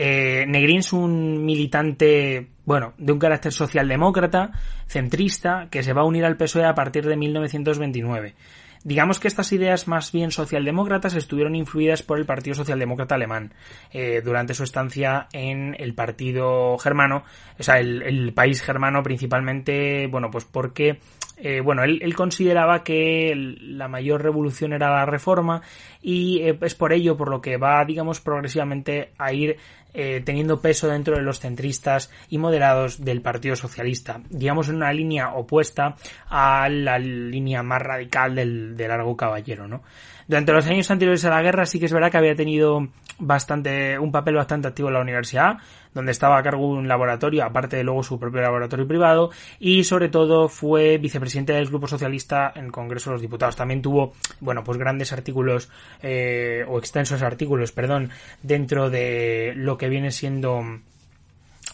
eh, 0.00 0.44
Negrín 0.46 0.78
es 0.78 0.92
un 0.92 1.44
militante, 1.44 2.50
bueno, 2.64 2.94
de 2.98 3.12
un 3.12 3.18
carácter 3.18 3.52
socialdemócrata, 3.52 4.52
centrista, 4.86 5.66
que 5.72 5.82
se 5.82 5.92
va 5.92 6.02
a 6.02 6.04
unir 6.04 6.24
al 6.24 6.36
PSOE 6.36 6.64
a 6.64 6.74
partir 6.74 7.04
de 7.04 7.16
1929. 7.16 8.36
Digamos 8.84 9.18
que 9.18 9.28
estas 9.28 9.52
ideas 9.52 9.88
más 9.88 10.12
bien 10.12 10.30
socialdemócratas 10.30 11.14
estuvieron 11.14 11.54
influidas 11.54 12.02
por 12.02 12.18
el 12.18 12.26
Partido 12.26 12.54
Socialdemócrata 12.54 13.16
Alemán 13.16 13.52
eh, 13.92 14.22
durante 14.24 14.54
su 14.54 14.64
estancia 14.64 15.28
en 15.32 15.74
el 15.78 15.94
partido 15.94 16.78
germano, 16.78 17.24
o 17.58 17.62
sea, 17.62 17.78
el, 17.78 18.32
país 18.32 18.62
germano 18.62 19.02
principalmente, 19.02 20.06
bueno, 20.06 20.30
pues 20.30 20.44
porque 20.44 20.98
eh, 21.38 21.60
bueno, 21.60 21.82
él, 21.82 21.98
él, 22.02 22.14
consideraba 22.14 22.84
que 22.84 23.32
la 23.34 23.88
mayor 23.88 24.22
revolución 24.22 24.72
era 24.72 24.90
la 24.90 25.06
reforma 25.06 25.62
y 26.02 26.40
eh, 26.42 26.58
es 26.60 26.74
por 26.74 26.92
ello 26.92 27.16
por 27.16 27.30
lo 27.30 27.40
que 27.40 27.56
va, 27.56 27.84
digamos, 27.84 28.20
progresivamente 28.20 29.12
a 29.18 29.32
ir 29.32 29.56
eh, 30.00 30.22
teniendo 30.24 30.60
peso 30.60 30.86
dentro 30.86 31.16
de 31.16 31.22
los 31.22 31.40
centristas 31.40 32.08
y 32.28 32.38
moderados 32.38 33.04
del 33.04 33.20
Partido 33.20 33.56
Socialista, 33.56 34.20
digamos 34.30 34.68
en 34.68 34.76
una 34.76 34.92
línea 34.92 35.32
opuesta 35.34 35.96
a 36.28 36.68
la 36.68 37.00
línea 37.00 37.64
más 37.64 37.82
radical 37.82 38.36
del, 38.36 38.76
del 38.76 38.88
largo 38.90 39.16
caballero, 39.16 39.66
¿no? 39.66 39.82
Durante 40.28 40.52
los 40.52 40.66
años 40.66 40.90
anteriores 40.90 41.24
a 41.24 41.30
la 41.30 41.40
guerra 41.40 41.64
sí 41.64 41.80
que 41.80 41.86
es 41.86 41.92
verdad 41.92 42.10
que 42.10 42.18
había 42.18 42.36
tenido 42.36 42.86
bastante, 43.18 43.98
un 43.98 44.12
papel 44.12 44.34
bastante 44.34 44.68
activo 44.68 44.88
en 44.88 44.94
la 44.94 45.00
universidad, 45.00 45.56
donde 45.94 46.12
estaba 46.12 46.36
a 46.36 46.42
cargo 46.42 46.68
un 46.68 46.86
laboratorio, 46.86 47.44
aparte 47.44 47.76
de 47.76 47.82
luego 47.82 48.02
su 48.02 48.20
propio 48.20 48.42
laboratorio 48.42 48.86
privado, 48.86 49.30
y 49.58 49.84
sobre 49.84 50.10
todo 50.10 50.48
fue 50.48 50.98
vicepresidente 50.98 51.54
del 51.54 51.68
Grupo 51.68 51.88
Socialista 51.88 52.52
en 52.54 52.66
el 52.66 52.72
Congreso 52.72 53.08
de 53.08 53.14
los 53.14 53.22
Diputados. 53.22 53.56
También 53.56 53.80
tuvo, 53.80 54.12
bueno, 54.40 54.62
pues 54.62 54.76
grandes 54.76 55.14
artículos, 55.14 55.70
eh, 56.02 56.62
o 56.68 56.78
extensos 56.78 57.22
artículos, 57.22 57.72
perdón, 57.72 58.10
dentro 58.42 58.90
de 58.90 59.54
lo 59.56 59.78
que 59.78 59.88
viene 59.88 60.10
siendo 60.10 60.62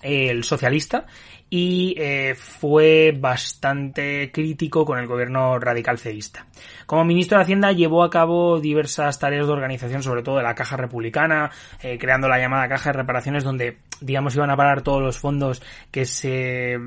el 0.02 0.44
socialista 0.44 1.06
y 1.50 1.94
eh, 1.98 2.34
fue 2.34 3.16
bastante 3.18 4.30
crítico 4.32 4.84
con 4.84 4.98
el 4.98 5.06
gobierno 5.06 5.58
radical 5.58 5.98
cedista. 5.98 6.46
Como 6.86 7.04
ministro 7.04 7.38
de 7.38 7.44
Hacienda 7.44 7.72
llevó 7.72 8.02
a 8.02 8.10
cabo 8.10 8.60
diversas 8.60 9.18
tareas 9.18 9.46
de 9.46 9.52
organización, 9.52 10.02
sobre 10.02 10.22
todo 10.22 10.38
de 10.38 10.42
la 10.42 10.54
Caja 10.54 10.76
Republicana, 10.76 11.50
eh, 11.82 11.98
creando 11.98 12.28
la 12.28 12.38
llamada 12.38 12.68
Caja 12.68 12.90
de 12.90 12.98
Reparaciones, 12.98 13.44
donde, 13.44 13.78
digamos, 14.00 14.34
iban 14.34 14.50
a 14.50 14.56
parar 14.56 14.82
todos 14.82 15.02
los 15.02 15.18
fondos 15.18 15.62
que 15.90 16.04
se 16.04 16.78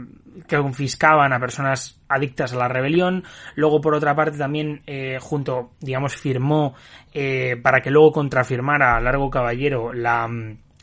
que 0.47 0.57
confiscaban 0.57 1.33
a 1.33 1.39
personas 1.39 1.99
adictas 2.07 2.53
a 2.53 2.57
la 2.57 2.67
rebelión. 2.67 3.23
Luego, 3.55 3.81
por 3.81 3.95
otra 3.95 4.15
parte, 4.15 4.37
también 4.37 4.81
eh, 4.85 5.17
junto, 5.19 5.71
digamos, 5.79 6.15
firmó 6.15 6.75
eh, 7.13 7.57
para 7.61 7.81
que 7.81 7.89
luego 7.89 8.11
contrafirmara 8.11 8.95
a 8.95 9.01
Largo 9.01 9.29
Caballero 9.29 9.93
la 9.93 10.29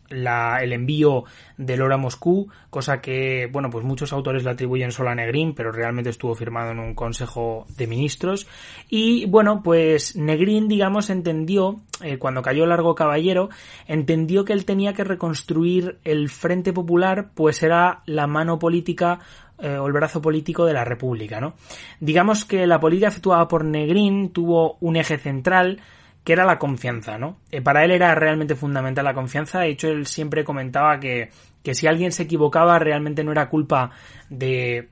la, 0.09 0.59
el 0.63 0.73
envío 0.73 1.25
del 1.57 1.83
oro 1.83 1.95
a 1.95 1.99
Moscú, 1.99 2.49
cosa 2.71 3.01
que, 3.01 3.49
bueno, 3.51 3.71
pues 3.71 3.85
muchos 3.85 4.13
autores 4.13 4.45
la 4.45 4.53
atribuyen 4.53 4.93
solo 4.93 5.11
a 5.11 5.15
Negrín, 5.15 5.55
pero 5.55 5.73
realmente 5.73 6.11
estuvo 6.11 6.35
firmado 6.35 6.73
en 6.73 6.79
un 6.79 6.95
consejo 6.95 7.67
de 7.77 7.87
ministros. 7.87 8.47
Y 8.89 9.27
bueno, 9.27 9.63
pues 9.63 10.17
Negrín, 10.17 10.69
digamos, 10.69 11.11
entendió, 11.11 11.81
eh, 12.03 12.19
cuando 12.19 12.43
cayó 12.43 12.67
Largo 12.67 12.95
Caballero, 12.95 13.49
entendió 13.87 14.45
que 14.45 14.53
él 14.53 14.65
tenía 14.65 14.95
que 14.95 15.05
reconstruir 15.05 15.99
el 16.05 16.29
Frente 16.29 16.73
Popular, 16.73 17.31
pues 17.35 17.63
era 17.63 18.03
la 18.07 18.27
mano 18.27 18.59
política 18.59 19.21
eh, 19.59 19.79
o 19.79 19.87
el 19.87 19.93
brazo 19.93 20.21
político 20.21 20.65
de 20.65 20.73
la 20.73 20.85
República, 20.85 21.41
¿no? 21.41 21.55
Digamos 22.01 22.45
que 22.45 22.67
la 22.67 22.81
política 22.81 23.09
efectuada 23.09 23.47
por 23.47 23.65
Negrín 23.65 24.31
tuvo 24.31 24.77
un 24.81 24.97
eje 24.97 25.17
central, 25.17 25.81
que 26.25 26.33
era 26.33 26.45
la 26.45 26.59
confianza, 26.59 27.19
¿no? 27.19 27.39
Eh, 27.51 27.61
para 27.61 27.85
él 27.85 27.91
era 27.91 28.15
realmente 28.15 28.57
fundamental 28.57 29.05
la 29.05 29.15
confianza, 29.15 29.61
de 29.61 29.69
hecho 29.69 29.89
él 29.89 30.07
siempre 30.07 30.43
comentaba 30.43 30.99
que, 30.99 31.31
que 31.63 31.75
si 31.75 31.87
alguien 31.87 32.13
se 32.13 32.25
equivocaba 32.25 32.79
realmente 32.79 33.23
no 33.23 33.33
era 33.33 33.51
culpa 33.51 33.91
de, 34.31 34.89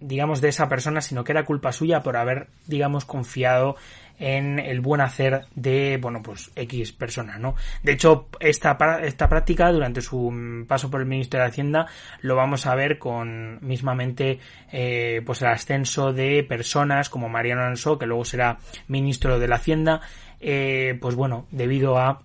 digamos, 0.00 0.40
de 0.40 0.48
esa 0.48 0.68
persona, 0.68 1.00
sino 1.00 1.24
que 1.24 1.32
era 1.32 1.44
culpa 1.44 1.72
suya 1.72 2.02
por 2.02 2.16
haber, 2.16 2.48
digamos, 2.66 3.04
confiado 3.04 3.76
en 4.18 4.58
el 4.58 4.80
buen 4.80 5.00
hacer 5.00 5.46
de, 5.54 5.98
bueno, 6.00 6.22
pues 6.22 6.52
X 6.54 6.92
personas, 6.92 7.40
¿no? 7.40 7.56
De 7.82 7.92
hecho, 7.92 8.28
esta, 8.38 8.76
esta 9.02 9.28
práctica 9.28 9.72
durante 9.72 10.00
su 10.00 10.64
paso 10.68 10.90
por 10.90 11.00
el 11.00 11.08
Ministerio 11.08 11.42
de 11.42 11.50
Hacienda 11.50 11.86
lo 12.20 12.36
vamos 12.36 12.66
a 12.66 12.74
ver 12.74 12.98
con 12.98 13.58
mismamente, 13.62 14.38
eh, 14.70 15.22
pues 15.26 15.42
el 15.42 15.48
ascenso 15.48 16.12
de 16.12 16.44
personas 16.44 17.08
como 17.08 17.28
Mariano 17.28 17.62
Alonso, 17.62 17.98
que 17.98 18.06
luego 18.06 18.24
será 18.24 18.58
ministro 18.86 19.40
de 19.40 19.48
la 19.48 19.56
Hacienda, 19.56 20.02
eh, 20.42 20.98
pues 21.00 21.14
bueno, 21.14 21.46
debido 21.50 21.96
a 21.96 22.22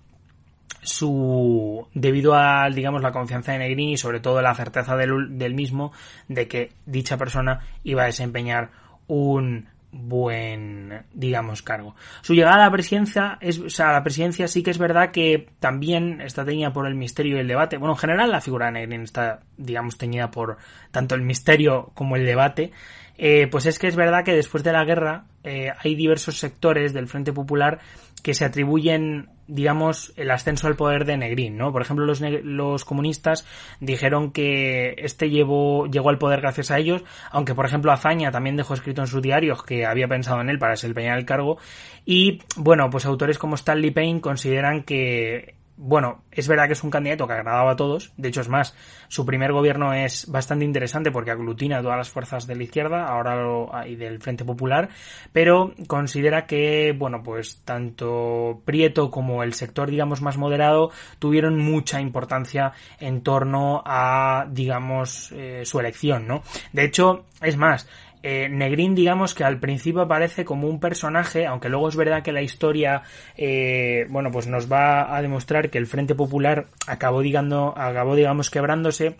su 0.81 1.87
debido 1.93 2.33
a 2.33 2.69
digamos 2.69 3.01
la 3.01 3.11
confianza 3.11 3.51
de 3.51 3.59
Negrini 3.59 3.93
y 3.93 3.97
sobre 3.97 4.19
todo 4.19 4.41
la 4.41 4.55
certeza 4.55 4.95
del, 4.95 5.37
del 5.37 5.53
mismo 5.53 5.91
de 6.27 6.47
que 6.47 6.71
dicha 6.85 7.17
persona 7.17 7.59
iba 7.83 8.03
a 8.03 8.05
desempeñar 8.05 8.69
un 9.07 9.67
buen, 9.91 11.05
digamos, 11.13 11.61
cargo. 11.61 11.95
Su 12.21 12.33
llegada 12.33 12.55
a 12.55 12.65
la 12.65 12.71
presidencia, 12.71 13.37
es, 13.41 13.59
o 13.59 13.69
sea, 13.69 13.89
a 13.89 13.93
la 13.93 14.03
presidencia 14.03 14.47
sí 14.47 14.61
que 14.61 14.71
es 14.71 14.77
verdad 14.77 15.11
que 15.11 15.49
también 15.59 16.21
está 16.21 16.45
teñida 16.45 16.73
por 16.73 16.87
el 16.87 16.95
misterio 16.95 17.37
y 17.37 17.39
el 17.39 17.47
debate. 17.47 17.77
Bueno, 17.77 17.93
en 17.93 17.99
general 17.99 18.31
la 18.31 18.41
figura 18.41 18.67
de 18.67 18.73
Negrín 18.73 19.01
está, 19.01 19.41
digamos, 19.57 19.97
teñida 19.97 20.29
por 20.29 20.57
tanto 20.91 21.15
el 21.15 21.21
misterio 21.21 21.91
como 21.93 22.15
el 22.15 22.25
debate. 22.25 22.71
Eh, 23.17 23.47
pues 23.47 23.65
es 23.65 23.79
que 23.79 23.87
es 23.87 23.95
verdad 23.95 24.23
que 24.23 24.33
después 24.33 24.63
de 24.63 24.71
la 24.71 24.85
guerra 24.85 25.25
eh, 25.43 25.71
hay 25.79 25.95
diversos 25.95 26.37
sectores 26.37 26.93
del 26.93 27.07
Frente 27.07 27.33
Popular 27.33 27.79
que 28.21 28.33
se 28.33 28.45
atribuyen, 28.45 29.29
digamos, 29.47 30.11
el 30.17 30.31
ascenso 30.31 30.67
al 30.67 30.75
poder 30.75 31.05
de 31.05 31.17
Negrín, 31.17 31.57
¿no? 31.57 31.71
Por 31.71 31.81
ejemplo, 31.81 32.05
los, 32.05 32.21
los 32.21 32.83
comunistas 32.83 33.45
dijeron 33.79 34.31
que 34.31 34.95
este 34.97 35.29
llevó, 35.29 35.85
llegó 35.87 36.09
al 36.09 36.17
poder 36.17 36.41
gracias 36.41 36.71
a 36.71 36.77
ellos, 36.77 37.03
aunque, 37.31 37.55
por 37.55 37.65
ejemplo, 37.65 37.91
Azaña 37.91 38.31
también 38.31 38.57
dejó 38.57 38.73
escrito 38.73 39.01
en 39.01 39.07
sus 39.07 39.21
diarios 39.21 39.63
que 39.63 39.85
había 39.85 40.07
pensado 40.07 40.41
en 40.41 40.49
él 40.49 40.59
para 40.59 40.73
desempeñar 40.73 41.17
el 41.17 41.25
cargo. 41.25 41.57
Y, 42.05 42.39
bueno, 42.55 42.89
pues 42.89 43.05
autores 43.05 43.37
como 43.37 43.55
Stanley 43.55 43.91
Payne 43.91 44.21
consideran 44.21 44.83
que 44.83 45.56
bueno, 45.77 46.23
es 46.31 46.47
verdad 46.47 46.65
que 46.65 46.73
es 46.73 46.83
un 46.83 46.89
candidato 46.89 47.27
que 47.27 47.33
agradaba 47.33 47.71
a 47.71 47.75
todos, 47.75 48.11
de 48.17 48.29
hecho 48.29 48.41
es 48.41 48.49
más, 48.49 48.75
su 49.07 49.25
primer 49.25 49.51
gobierno 49.51 49.93
es 49.93 50.29
bastante 50.29 50.65
interesante 50.65 51.11
porque 51.11 51.31
aglutina 51.31 51.81
todas 51.81 51.97
las 51.97 52.09
fuerzas 52.09 52.47
de 52.47 52.55
la 52.55 52.63
izquierda, 52.63 53.07
ahora 53.07 53.35
lo, 53.35 53.71
y 53.85 53.95
del 53.95 54.19
Frente 54.19 54.43
Popular, 54.43 54.89
pero 55.31 55.73
considera 55.87 56.47
que, 56.47 56.95
bueno, 56.97 57.21
pues 57.23 57.61
tanto 57.63 58.61
Prieto 58.65 59.11
como 59.11 59.43
el 59.43 59.53
sector, 59.53 59.89
digamos, 59.89 60.21
más 60.21 60.37
moderado 60.37 60.91
tuvieron 61.19 61.57
mucha 61.59 62.01
importancia 62.01 62.73
en 62.99 63.21
torno 63.21 63.83
a, 63.85 64.47
digamos, 64.49 65.31
eh, 65.33 65.61
su 65.63 65.79
elección, 65.79 66.27
¿no? 66.27 66.41
De 66.73 66.85
hecho, 66.85 67.25
es 67.41 67.55
más, 67.55 67.87
eh, 68.23 68.49
Negrín, 68.49 68.95
digamos 68.95 69.33
que 69.33 69.43
al 69.43 69.59
principio 69.59 70.01
aparece 70.01 70.45
como 70.45 70.67
un 70.67 70.79
personaje, 70.79 71.45
aunque 71.45 71.69
luego 71.69 71.89
es 71.89 71.95
verdad 71.95 72.23
que 72.23 72.31
la 72.31 72.41
historia, 72.41 73.03
eh, 73.35 74.05
bueno, 74.09 74.31
pues 74.31 74.47
nos 74.47 74.71
va 74.71 75.15
a 75.15 75.21
demostrar 75.21 75.69
que 75.69 75.77
el 75.77 75.87
Frente 75.87 76.15
Popular 76.15 76.65
acabó, 76.87 77.21
digando, 77.21 77.73
acabó 77.77 78.15
digamos, 78.15 78.49
quebrándose. 78.49 79.15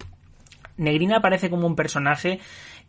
Negrín 0.77 1.13
aparece 1.13 1.49
como 1.49 1.67
un 1.67 1.75
personaje 1.75 2.39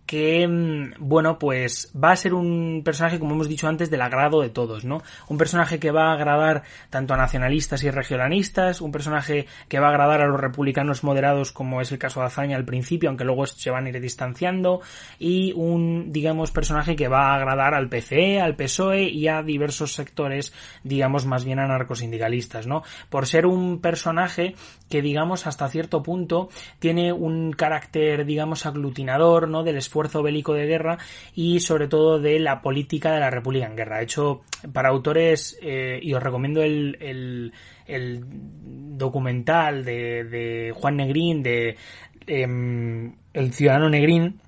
que, 0.08 0.48
mm, 0.48 0.94
bueno, 1.00 1.38
pues 1.38 1.92
va 1.94 2.12
a 2.12 2.16
ser 2.16 2.32
un 2.32 2.80
personaje, 2.82 3.18
como 3.18 3.34
hemos 3.34 3.46
dicho 3.46 3.68
antes, 3.68 3.90
del 3.90 4.00
agrado 4.00 4.40
de 4.40 4.48
todos, 4.48 4.86
¿no? 4.86 5.02
Un 5.28 5.36
personaje 5.36 5.78
que 5.78 5.90
va 5.90 6.08
a 6.08 6.14
agradar 6.14 6.62
tanto 6.88 7.12
a 7.12 7.18
nacionalistas 7.18 7.84
y 7.84 7.90
regionalistas, 7.90 8.80
un 8.80 8.90
personaje 8.90 9.46
que 9.68 9.78
va 9.78 9.88
a 9.88 9.90
agradar 9.90 10.22
a 10.22 10.26
los 10.26 10.40
republicanos 10.40 11.04
moderados, 11.04 11.52
como 11.52 11.82
es 11.82 11.92
el 11.92 11.98
caso 11.98 12.20
de 12.20 12.26
Azaña 12.26 12.56
al 12.56 12.64
principio, 12.64 13.10
aunque 13.10 13.24
luego 13.24 13.46
se 13.46 13.70
van 13.70 13.84
a 13.84 13.90
ir 13.90 14.00
distanciando, 14.00 14.80
y 15.18 15.52
un, 15.52 16.10
digamos, 16.10 16.52
personaje 16.52 16.96
que 16.96 17.08
va 17.08 17.26
a 17.26 17.34
agradar 17.34 17.74
al 17.74 17.90
PCE, 17.90 18.40
al 18.40 18.56
PSOE 18.56 19.02
y 19.10 19.28
a 19.28 19.42
diversos 19.42 19.92
sectores, 19.92 20.54
digamos, 20.84 21.26
más 21.26 21.44
bien 21.44 21.58
anarcosindicalistas, 21.58 22.66
¿no? 22.66 22.82
Por 23.10 23.26
ser 23.26 23.44
un 23.44 23.82
personaje 23.82 24.54
que, 24.88 25.02
digamos, 25.02 25.46
hasta 25.46 25.68
cierto 25.68 26.02
punto 26.02 26.48
tiene 26.78 27.12
un 27.12 27.52
carácter, 27.52 27.77
digamos, 28.26 28.66
aglutinador, 28.66 29.48
¿no? 29.48 29.62
Del 29.62 29.76
esfuerzo 29.76 30.22
bélico 30.22 30.54
de 30.54 30.66
guerra 30.66 30.98
y 31.34 31.60
sobre 31.60 31.88
todo 31.88 32.18
de 32.20 32.38
la 32.38 32.60
política 32.60 33.12
de 33.12 33.20
la 33.20 33.30
República 33.30 33.66
en 33.66 33.76
guerra. 33.76 33.98
De 33.98 34.04
hecho, 34.04 34.42
para 34.72 34.88
autores, 34.88 35.58
eh, 35.62 35.98
y 36.02 36.12
os 36.14 36.22
recomiendo 36.22 36.62
el, 36.62 37.52
el, 37.86 38.24
documental 38.96 39.84
de, 39.84 40.72
Juan 40.74 40.96
Negrín, 40.96 41.42
de 41.42 41.76
eh, 42.26 43.12
El 43.32 43.52
Ciudadano 43.52 43.88
Negrín, 43.88 44.40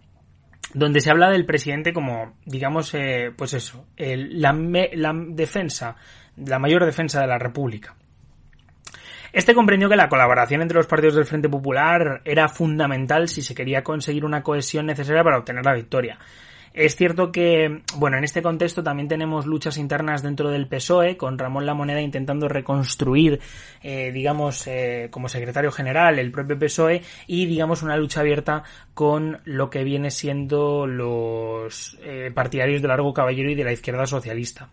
donde 0.74 1.00
se 1.00 1.10
habla 1.10 1.30
del 1.30 1.46
presidente 1.46 1.92
como, 1.92 2.34
digamos, 2.44 2.94
eh, 2.94 3.32
pues 3.36 3.54
eso, 3.54 3.86
la, 3.96 4.52
la 4.52 5.12
defensa, 5.28 5.96
la 6.36 6.58
mayor 6.58 6.84
defensa 6.84 7.20
de 7.20 7.26
la 7.26 7.38
República. 7.38 7.96
Este 9.32 9.54
comprendió 9.54 9.88
que 9.88 9.96
la 9.96 10.08
colaboración 10.08 10.62
entre 10.62 10.76
los 10.76 10.86
partidos 10.86 11.14
del 11.14 11.26
Frente 11.26 11.48
Popular 11.48 12.20
era 12.24 12.48
fundamental 12.48 13.28
si 13.28 13.42
se 13.42 13.54
quería 13.54 13.82
conseguir 13.82 14.24
una 14.24 14.42
cohesión 14.42 14.86
necesaria 14.86 15.22
para 15.22 15.38
obtener 15.38 15.64
la 15.64 15.74
victoria. 15.74 16.18
Es 16.72 16.94
cierto 16.94 17.32
que, 17.32 17.82
bueno, 17.96 18.16
en 18.16 18.22
este 18.22 18.42
contexto 18.42 18.84
también 18.84 19.08
tenemos 19.08 19.44
luchas 19.44 19.76
internas 19.76 20.22
dentro 20.22 20.50
del 20.50 20.68
PSOE, 20.68 21.16
con 21.16 21.36
Ramón 21.36 21.66
La 21.66 21.74
Moneda 21.74 22.00
intentando 22.00 22.48
reconstruir, 22.48 23.40
eh, 23.82 24.12
digamos, 24.12 24.68
eh, 24.68 25.08
como 25.10 25.28
secretario 25.28 25.72
general 25.72 26.20
el 26.20 26.30
propio 26.30 26.58
PSOE 26.58 27.02
y, 27.26 27.46
digamos, 27.46 27.82
una 27.82 27.96
lucha 27.96 28.20
abierta 28.20 28.62
con 28.94 29.40
lo 29.44 29.68
que 29.68 29.82
viene 29.82 30.12
siendo 30.12 30.86
los 30.86 31.98
eh, 32.02 32.30
partidarios 32.32 32.82
de 32.82 32.88
Largo 32.88 33.12
Caballero 33.12 33.50
y 33.50 33.56
de 33.56 33.64
la 33.64 33.72
izquierda 33.72 34.06
socialista. 34.06 34.68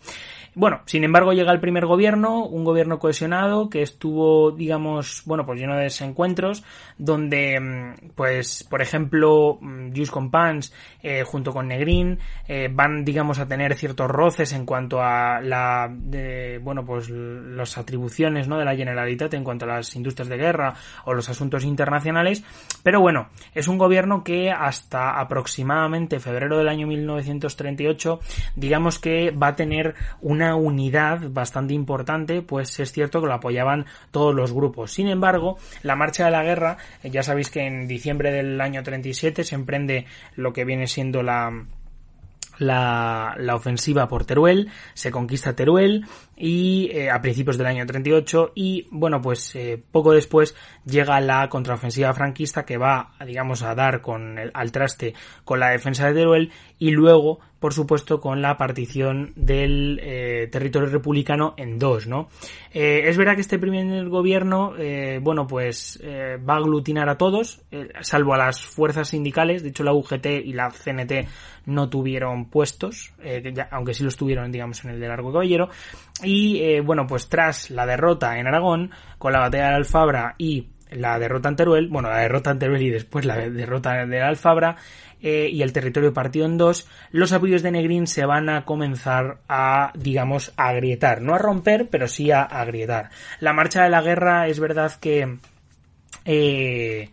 Bueno, 0.59 0.81
sin 0.85 1.03
embargo 1.03 1.33
llega 1.33 1.51
el 1.51 1.59
primer 1.59 1.85
gobierno, 1.85 2.43
un 2.43 2.63
gobierno 2.63 2.97
cohesionado 2.97 3.69
que 3.69 3.83
estuvo, 3.83 4.49
digamos, 4.49 5.21
bueno, 5.27 5.45
pues 5.45 5.59
lleno 5.59 5.75
de 5.75 5.83
desencuentros, 5.83 6.63
donde, 6.97 7.59
mm, 7.59 8.09
pues, 8.15 8.63
por 8.67 8.81
ejemplo, 8.81 9.59
mm, 9.61 9.95
Just 9.95 10.11
Compans 10.11 10.73
eh, 11.03 11.21
junto 11.23 11.53
con 11.53 11.67
Negrín 11.67 12.17
eh, 12.47 12.69
van, 12.71 13.05
digamos, 13.05 13.37
a 13.37 13.47
tener 13.47 13.75
ciertos 13.75 14.09
roces 14.09 14.51
en 14.51 14.65
cuanto 14.65 14.99
a 14.99 15.41
la, 15.41 15.95
bueno, 16.63 16.83
pues 16.83 17.07
las 17.11 17.77
atribuciones, 17.77 18.47
¿no? 18.47 18.57
De 18.57 18.65
la 18.65 18.75
Generalitat 18.75 19.35
en 19.35 19.43
cuanto 19.43 19.65
a 19.65 19.75
las 19.75 19.95
industrias 19.95 20.27
de 20.27 20.37
guerra 20.37 20.73
o 21.05 21.13
los 21.13 21.29
asuntos 21.29 21.65
internacionales, 21.65 22.43
pero 22.81 22.99
bueno, 22.99 23.27
es 23.53 23.67
un 23.67 23.77
gobierno 23.77 24.23
que 24.23 24.49
hasta 24.49 25.19
aproximadamente 25.19 26.19
febrero 26.19 26.57
del 26.57 26.67
año 26.67 26.87
1938, 26.87 28.19
digamos 28.55 28.97
que 28.97 29.29
va 29.29 29.49
a 29.49 29.55
tener 29.55 29.93
una 30.19 30.46
unidad 30.55 31.29
bastante 31.29 31.73
importante, 31.73 32.41
pues 32.41 32.79
es 32.79 32.91
cierto 32.91 33.21
que 33.21 33.27
lo 33.27 33.33
apoyaban 33.33 33.85
todos 34.11 34.33
los 34.33 34.53
grupos. 34.53 34.91
Sin 34.91 35.07
embargo, 35.07 35.57
la 35.83 35.95
marcha 35.95 36.25
de 36.25 36.31
la 36.31 36.43
guerra, 36.43 36.77
eh, 37.03 37.09
ya 37.09 37.23
sabéis 37.23 37.49
que 37.49 37.65
en 37.65 37.87
diciembre 37.87 38.31
del 38.31 38.59
año 38.61 38.83
37 38.83 39.43
se 39.43 39.55
emprende 39.55 40.05
lo 40.35 40.53
que 40.53 40.65
viene 40.65 40.87
siendo 40.87 41.23
la 41.23 41.65
la, 42.59 43.35
la, 43.37 43.55
ofensiva 43.55 44.07
por 44.07 44.25
Teruel, 44.25 44.71
se 44.95 45.11
conquista 45.11 45.55
Teruel 45.55 46.07
y 46.37 46.89
eh, 46.91 47.09
a 47.09 47.19
principios 47.19 47.57
del 47.57 47.65
año 47.65 47.85
38 47.85 48.51
y 48.53 48.87
bueno 48.91 49.19
pues 49.21 49.55
eh, 49.55 49.81
poco 49.91 50.11
después 50.11 50.55
llega 50.85 51.19
la 51.19 51.49
contraofensiva 51.49 52.13
franquista 52.13 52.63
que 52.63 52.77
va 52.77 53.13
digamos 53.25 53.63
a 53.63 53.73
dar 53.73 54.01
con 54.01 54.37
el, 54.37 54.51
al 54.53 54.71
traste 54.71 55.15
con 55.43 55.59
la 55.59 55.71
defensa 55.71 56.07
de 56.07 56.13
Teruel 56.13 56.51
y 56.77 56.91
luego 56.91 57.39
por 57.59 57.73
supuesto 57.73 58.21
con 58.21 58.43
la 58.43 58.55
partición 58.55 59.33
del 59.35 59.99
eh, 60.03 60.47
territorio 60.51 60.89
republicano 60.89 61.55
en 61.57 61.79
dos 61.79 62.05
no 62.05 62.29
es 62.71 63.17
verdad 63.17 63.33
que 63.33 63.41
este 63.41 63.57
primer 63.57 64.07
gobierno 64.07 64.75
bueno 65.21 65.47
pues 65.47 65.99
va 66.05 66.53
a 66.53 66.57
aglutinar 66.57 67.09
a 67.09 67.17
todos 67.17 67.63
salvo 68.01 68.35
a 68.35 68.37
las 68.37 68.61
fuerzas 68.63 69.07
sindicales. 69.07 69.63
De 69.63 69.69
hecho 69.69 69.83
la 69.83 69.93
UGT 69.93 70.27
y 70.45 70.53
la 70.53 70.69
CNT 70.69 71.27
no 71.65 71.89
tuvieron 71.89 72.51
puestos 72.51 73.13
aunque 73.71 73.95
sí 73.95 74.03
los 74.03 74.15
tuvieron 74.15 74.51
digamos 74.51 74.85
en 74.85 74.91
el 74.91 74.99
de 74.99 75.07
Largo 75.07 75.31
Caballero 75.31 75.69
y 76.27 76.61
eh, 76.61 76.81
bueno, 76.81 77.07
pues 77.07 77.29
tras 77.29 77.69
la 77.69 77.85
derrota 77.85 78.37
en 78.37 78.47
Aragón, 78.47 78.91
con 79.17 79.31
la 79.31 79.39
batalla 79.39 79.69
de 79.69 79.75
Alfabra 79.75 80.35
y 80.37 80.67
la 80.91 81.17
derrota 81.19 81.47
en 81.47 81.55
Teruel, 81.55 81.87
bueno, 81.87 82.09
la 82.09 82.17
derrota 82.17 82.51
en 82.51 82.59
Teruel 82.59 82.81
y 82.81 82.89
después 82.89 83.23
la 83.23 83.37
derrota 83.37 84.05
de 84.05 84.21
Alfabra 84.21 84.75
eh, 85.21 85.49
y 85.49 85.61
el 85.61 85.71
territorio 85.71 86.13
partido 86.13 86.45
en 86.45 86.57
dos, 86.57 86.85
los 87.11 87.31
apoyos 87.31 87.63
de 87.63 87.71
Negrín 87.71 88.07
se 88.07 88.25
van 88.25 88.49
a 88.49 88.65
comenzar 88.65 89.39
a, 89.47 89.93
digamos, 89.95 90.51
a 90.57 90.67
agrietar. 90.67 91.21
No 91.21 91.33
a 91.33 91.37
romper, 91.37 91.87
pero 91.89 92.09
sí 92.09 92.29
a 92.29 92.41
agrietar. 92.41 93.09
La 93.39 93.53
marcha 93.53 93.83
de 93.83 93.89
la 93.89 94.01
guerra 94.01 94.49
es 94.49 94.59
verdad 94.59 94.91
que, 94.99 95.37
eh, 96.25 97.09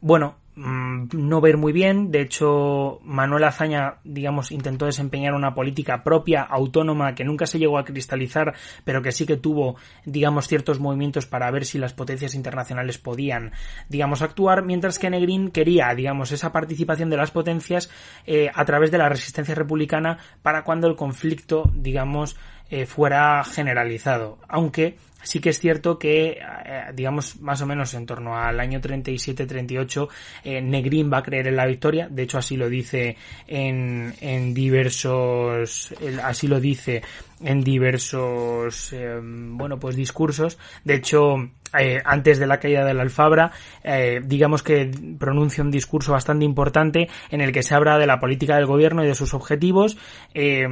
bueno, 0.00 0.38
Mm, 0.56 1.08
no 1.12 1.42
ver 1.42 1.58
muy 1.58 1.72
bien. 1.72 2.10
De 2.10 2.22
hecho, 2.22 2.98
Manuel 3.04 3.44
Azaña, 3.44 3.96
digamos, 4.04 4.50
intentó 4.50 4.86
desempeñar 4.86 5.34
una 5.34 5.54
política 5.54 6.02
propia, 6.02 6.40
autónoma, 6.42 7.14
que 7.14 7.24
nunca 7.24 7.46
se 7.46 7.58
llegó 7.58 7.76
a 7.76 7.84
cristalizar, 7.84 8.54
pero 8.82 9.02
que 9.02 9.12
sí 9.12 9.26
que 9.26 9.36
tuvo, 9.36 9.76
digamos, 10.06 10.48
ciertos 10.48 10.80
movimientos 10.80 11.26
para 11.26 11.50
ver 11.50 11.66
si 11.66 11.78
las 11.78 11.92
potencias 11.92 12.34
internacionales 12.34 12.96
podían, 12.96 13.52
digamos, 13.90 14.22
actuar, 14.22 14.64
mientras 14.64 14.98
que 14.98 15.10
Negrín 15.10 15.50
quería, 15.50 15.94
digamos, 15.94 16.32
esa 16.32 16.52
participación 16.52 17.10
de 17.10 17.18
las 17.18 17.30
potencias 17.30 17.90
eh, 18.24 18.50
a 18.54 18.64
través 18.64 18.90
de 18.90 18.98
la 18.98 19.10
resistencia 19.10 19.54
republicana 19.54 20.16
para 20.40 20.64
cuando 20.64 20.88
el 20.88 20.96
conflicto, 20.96 21.70
digamos, 21.74 22.34
eh, 22.70 22.86
fuera 22.86 23.44
generalizado. 23.44 24.38
Aunque 24.48 24.96
sí 25.22 25.40
que 25.40 25.50
es 25.50 25.60
cierto 25.60 25.98
que, 25.98 26.38
eh, 26.38 26.82
digamos, 26.94 27.40
más 27.40 27.60
o 27.60 27.66
menos 27.66 27.94
en 27.94 28.06
torno 28.06 28.36
al 28.36 28.58
año 28.58 28.80
37-38, 28.80 30.08
eh, 30.44 30.60
Negrín 30.60 31.10
va 31.12 31.18
a 31.18 31.22
creer 31.22 31.48
en 31.48 31.56
la 31.56 31.66
victoria. 31.66 32.08
De 32.08 32.22
hecho, 32.22 32.38
así 32.38 32.56
lo 32.56 32.68
dice 32.68 33.16
en, 33.46 34.14
en 34.20 34.54
diversos, 34.54 35.94
así 36.22 36.48
lo 36.48 36.60
dice 36.60 37.02
en 37.40 37.62
diversos, 37.62 38.94
bueno, 39.22 39.78
pues 39.78 39.94
discursos. 39.94 40.58
De 40.84 40.94
hecho, 40.94 41.50
eh, 41.78 42.00
antes 42.04 42.38
de 42.38 42.46
la 42.46 42.58
caída 42.58 42.84
de 42.84 42.94
la 42.94 43.02
Alfabra, 43.02 43.52
eh, 43.82 44.20
digamos 44.24 44.62
que 44.62 44.90
pronuncia 45.18 45.62
un 45.62 45.70
discurso 45.70 46.12
bastante 46.12 46.44
importante 46.44 47.08
en 47.30 47.40
el 47.40 47.52
que 47.52 47.62
se 47.62 47.74
habla 47.74 47.98
de 47.98 48.06
la 48.06 48.20
política 48.20 48.56
del 48.56 48.66
gobierno 48.66 49.04
y 49.04 49.08
de 49.08 49.14
sus 49.14 49.34
objetivos. 49.34 49.96
Eh, 50.34 50.66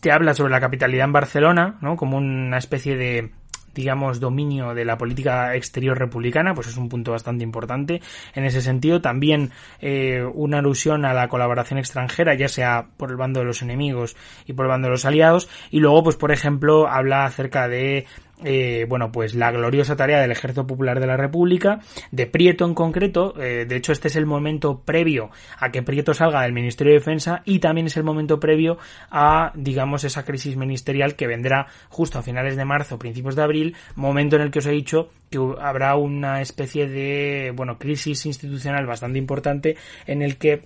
te 0.00 0.12
habla 0.12 0.34
sobre 0.34 0.52
la 0.52 0.60
capitalidad 0.60 1.06
en 1.06 1.12
Barcelona, 1.12 1.78
¿no? 1.80 1.96
Como 1.96 2.16
una 2.16 2.58
especie 2.58 2.96
de 2.96 3.30
digamos, 3.74 4.20
dominio 4.20 4.74
de 4.74 4.84
la 4.84 4.98
política 4.98 5.54
exterior 5.54 5.98
republicana, 5.98 6.54
pues 6.54 6.68
es 6.68 6.76
un 6.76 6.88
punto 6.88 7.12
bastante 7.12 7.44
importante 7.44 8.00
en 8.34 8.44
ese 8.44 8.60
sentido. 8.60 9.00
También 9.00 9.50
eh, 9.80 10.22
una 10.34 10.58
alusión 10.58 11.04
a 11.04 11.14
la 11.14 11.28
colaboración 11.28 11.78
extranjera, 11.78 12.34
ya 12.34 12.48
sea 12.48 12.88
por 12.96 13.10
el 13.10 13.16
bando 13.16 13.40
de 13.40 13.46
los 13.46 13.62
enemigos 13.62 14.16
y 14.46 14.52
por 14.52 14.66
el 14.66 14.70
bando 14.70 14.88
de 14.88 14.92
los 14.92 15.04
aliados. 15.04 15.48
Y 15.70 15.80
luego, 15.80 16.02
pues 16.02 16.16
por 16.16 16.32
ejemplo, 16.32 16.88
habla 16.88 17.24
acerca 17.24 17.68
de 17.68 18.06
eh, 18.44 18.86
bueno, 18.88 19.12
pues 19.12 19.34
la 19.34 19.50
gloriosa 19.50 19.96
tarea 19.96 20.20
del 20.20 20.32
Ejército 20.32 20.66
Popular 20.66 21.00
de 21.00 21.06
la 21.06 21.16
República, 21.16 21.80
de 22.10 22.26
Prieto 22.26 22.64
en 22.64 22.74
concreto, 22.74 23.34
eh, 23.40 23.64
de 23.66 23.76
hecho 23.76 23.92
este 23.92 24.08
es 24.08 24.16
el 24.16 24.26
momento 24.26 24.82
previo 24.84 25.30
a 25.58 25.70
que 25.70 25.82
Prieto 25.82 26.14
salga 26.14 26.42
del 26.42 26.52
Ministerio 26.52 26.92
de 26.92 26.98
Defensa 26.98 27.42
y 27.44 27.58
también 27.58 27.86
es 27.86 27.96
el 27.96 28.04
momento 28.04 28.40
previo 28.40 28.78
a, 29.10 29.52
digamos, 29.54 30.04
esa 30.04 30.24
crisis 30.24 30.56
ministerial 30.56 31.16
que 31.16 31.26
vendrá 31.26 31.66
justo 31.88 32.18
a 32.18 32.22
finales 32.22 32.56
de 32.56 32.64
marzo, 32.64 32.98
principios 32.98 33.36
de 33.36 33.42
abril, 33.42 33.76
momento 33.94 34.36
en 34.36 34.42
el 34.42 34.50
que 34.50 34.60
os 34.60 34.66
he 34.66 34.72
dicho 34.72 35.10
que 35.30 35.38
habrá 35.60 35.96
una 35.96 36.40
especie 36.40 36.88
de, 36.88 37.52
bueno, 37.54 37.78
crisis 37.78 38.26
institucional 38.26 38.86
bastante 38.86 39.18
importante 39.18 39.76
en 40.06 40.22
el 40.22 40.36
que, 40.36 40.62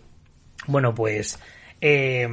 bueno, 0.66 0.94
pues, 0.94 1.38
eh, 1.80 2.28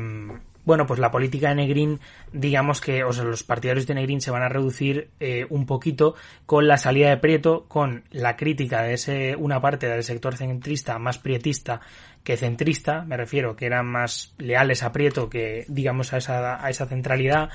bueno, 0.65 0.85
pues 0.85 0.99
la 0.99 1.11
política 1.11 1.49
de 1.49 1.55
Negrín, 1.55 1.99
digamos 2.31 2.79
que, 2.79 3.03
o 3.03 3.11
sea, 3.11 3.23
los 3.23 3.43
partidarios 3.43 3.85
de 3.85 3.95
Negrín 3.95 4.21
se 4.21 4.31
van 4.31 4.43
a 4.43 4.49
reducir 4.49 5.09
eh, 5.19 5.45
un 5.49 5.65
poquito 5.65 6.15
con 6.45 6.67
la 6.67 6.77
salida 6.77 7.09
de 7.09 7.17
Prieto, 7.17 7.65
con 7.67 8.03
la 8.11 8.35
crítica 8.37 8.81
de 8.81 8.93
ese, 8.93 9.35
una 9.35 9.59
parte 9.59 9.87
del 9.87 10.03
sector 10.03 10.35
centrista 10.35 10.97
más 10.99 11.17
prietista 11.17 11.81
que 12.23 12.37
centrista, 12.37 13.03
me 13.03 13.17
refiero, 13.17 13.55
que 13.55 13.65
eran 13.65 13.85
más 13.85 14.33
leales 14.37 14.83
a 14.83 14.91
Prieto 14.93 15.29
que, 15.29 15.65
digamos, 15.67 16.13
a 16.13 16.17
esa, 16.17 16.65
a 16.65 16.69
esa 16.69 16.85
centralidad. 16.85 17.49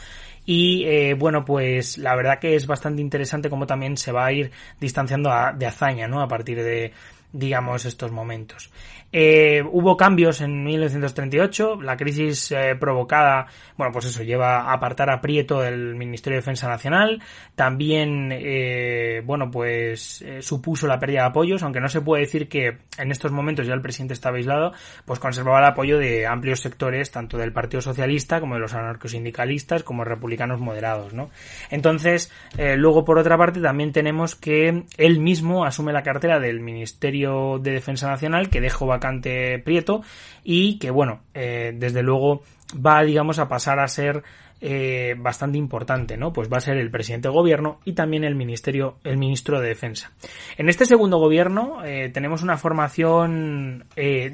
Y 0.45 0.85
eh, 0.85 1.15
bueno, 1.15 1.45
pues 1.45 1.99
la 1.99 2.15
verdad 2.15 2.39
que 2.39 2.55
es 2.55 2.67
bastante 2.67 3.01
interesante 3.01 3.49
como 3.49 3.67
también 3.67 3.97
se 3.97 4.13
va 4.13 4.27
a 4.27 4.33
ir 4.33 4.51
distanciando 4.81 5.31
de 5.57 5.67
hazaña, 5.67 6.09
¿no? 6.09 6.21
A 6.23 6.29
partir 6.29 6.63
de, 6.63 6.93
digamos, 7.33 7.85
estos 7.85 8.11
momentos. 8.11 8.71
Eh, 9.11 9.63
hubo 9.71 9.97
cambios 9.97 10.43
en 10.43 10.65
1938, 10.65 11.81
la 11.81 11.97
crisis 11.97 12.53
eh, 12.53 12.77
provocada, 12.79 13.47
bueno, 13.77 13.91
pues 13.91 14.05
eso, 14.05 14.23
lleva 14.23 14.61
a 14.63 14.75
apartar 14.75 15.11
a 15.11 15.21
Prieto 15.23 15.61
del 15.61 15.95
Ministerio 15.95 16.37
de 16.37 16.43
Defensa 16.43 16.69
Nacional, 16.69 17.23
también, 17.55 18.31
eh, 18.33 19.23
bueno, 19.25 19.51
pues 19.51 20.25
supuso 20.41 20.87
la 20.87 20.99
pérdida 20.99 21.23
de 21.23 21.29
apoyos, 21.29 21.63
aunque 21.63 21.81
no 21.81 21.89
se 21.89 22.03
puede 22.03 22.25
decir 22.25 22.49
que 22.49 22.79
en 22.99 23.11
estos 23.11 23.33
momentos 23.33 23.67
ya 23.67 23.73
el 23.73 23.81
presidente 23.81 24.13
estaba 24.13 24.37
aislado, 24.37 24.73
pues 25.07 25.19
conservaba 25.19 25.61
el 25.61 25.65
apoyo 25.65 25.99
de 25.99 26.27
amplios 26.27 26.61
sectores, 26.61 27.11
tanto 27.11 27.39
del 27.39 27.53
Partido 27.53 27.81
Socialista 27.81 28.41
como 28.41 28.55
de 28.55 28.61
los 28.61 28.75
anarcosindicalistas, 28.75 29.85
como 29.85 30.05
republicanos 30.05 30.61
moderados, 30.61 31.15
¿no? 31.15 31.31
Entonces, 31.71 32.31
luego 32.77 33.05
por 33.05 33.19
otra 33.19 33.39
parte 33.39 33.61
también 33.61 33.93
tenemos 33.93 34.35
que 34.35 34.85
él 34.97 35.21
mismo 35.21 35.65
asume 35.65 35.93
la 35.93 36.03
cartera 36.03 36.41
del 36.41 36.61
Ministerio 36.61 37.18
de 37.27 37.73
Defensa 37.73 38.09
Nacional, 38.09 38.51
que 38.51 38.61
dejó 38.61 38.87
vacante 38.87 39.59
Prieto, 39.59 40.03
y 40.45 40.79
que 40.79 40.91
bueno, 40.91 41.21
eh, 41.35 41.73
desde 41.75 42.03
luego 42.03 42.43
va, 42.75 43.03
digamos, 43.03 43.39
a 43.39 43.49
pasar 43.49 43.81
a 43.81 43.89
ser 43.89 44.23
eh, 44.61 45.15
bastante 45.17 45.57
importante, 45.57 46.17
¿no? 46.17 46.33
Pues 46.33 46.53
va 46.53 46.57
a 46.57 46.61
ser 46.61 46.79
el 46.79 46.91
presidente 46.91 47.29
de 47.29 47.35
gobierno 47.35 47.79
y 47.85 47.93
también 47.93 48.25
el 48.25 48.35
ministerio, 48.35 48.97
el 49.05 49.17
ministro 49.17 49.61
de 49.61 49.69
defensa. 49.69 50.11
En 50.57 50.69
este 50.69 50.85
segundo 50.85 51.19
gobierno 51.19 51.85
eh, 51.85 52.11
tenemos 52.13 52.43
una 52.43 52.57
formación 52.57 53.85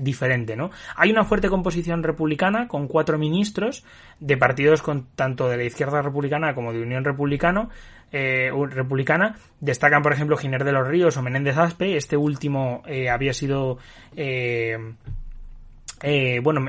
diferente, 0.00 0.56
¿no? 0.56 0.70
Hay 0.96 1.10
una 1.10 1.24
fuerte 1.24 1.48
composición 1.48 2.02
republicana 2.02 2.68
con 2.68 2.88
cuatro 2.88 3.18
ministros 3.18 3.84
de 4.20 4.36
partidos 4.36 4.82
con 4.82 5.06
tanto 5.14 5.48
de 5.48 5.58
la 5.58 5.64
izquierda 5.64 6.00
republicana 6.00 6.54
como 6.54 6.72
de 6.72 6.80
Unión 6.80 7.04
Republicano, 7.04 7.68
eh, 8.14 8.50
republicana. 8.70 9.36
Destacan, 9.60 10.02
por 10.02 10.12
ejemplo, 10.12 10.36
Giner 10.36 10.62
de 10.62 10.72
los 10.72 10.86
Ríos 10.86 11.16
o 11.16 11.22
Menéndez 11.22 11.56
Aspe. 11.56 11.96
Este 11.96 12.16
último 12.16 12.82
eh, 12.86 13.10
había 13.10 13.32
sido 13.32 13.78
eh, 14.16 14.76
eh, 16.06 16.40
bueno, 16.42 16.66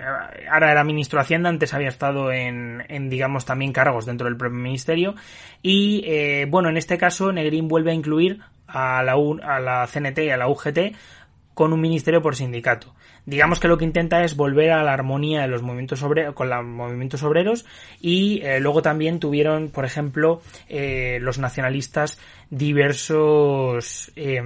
ahora 0.50 0.72
era 0.72 0.86
ministro 0.86 1.20
de 1.20 1.24
Hacienda, 1.24 1.50
antes 1.50 1.74
había 1.74 1.90
estado 1.90 2.32
en, 2.32 3.10
digamos, 3.10 3.44
también 3.44 3.74
cargos 3.74 4.06
dentro 4.06 4.28
del 4.28 4.38
propio 4.38 4.58
ministerio. 4.58 5.16
Y, 5.62 6.04
eh, 6.06 6.46
bueno, 6.50 6.70
en 6.70 6.78
este 6.78 6.98
caso, 6.98 7.34
Negrín 7.34 7.68
vuelve 7.68 7.92
a 7.92 7.96
incluir 7.96 8.40
a 8.66 9.04
la, 9.04 9.14
a 9.44 9.60
la 9.60 9.88
CNT 9.88 10.20
y 10.20 10.30
a 10.30 10.38
la 10.38 10.48
UGT 10.48 10.96
con 11.54 11.74
un 11.74 11.82
ministerio 11.82 12.22
por 12.22 12.38
sindicato. 12.38 12.96
Digamos 13.26 13.60
que 13.60 13.68
lo 13.68 13.78
que 13.78 13.86
intenta 13.86 14.24
es 14.24 14.36
volver 14.36 14.72
a 14.72 14.84
la 14.84 14.94
armonía 14.94 15.42
de 15.42 15.48
los 15.48 15.64
movimientos 15.64 16.00
sobre, 16.00 16.32
con 16.34 16.50
los 16.50 16.64
movimientos 16.64 17.24
obreros 17.24 17.66
y 18.00 18.42
eh, 18.44 18.60
luego 18.60 18.84
también 18.84 19.20
tuvieron, 19.20 19.70
por 19.70 19.84
ejemplo, 19.84 20.42
eh, 20.70 21.18
los 21.22 21.40
nacionalistas 21.40 22.20
diversos 22.52 24.12
eh, 24.16 24.44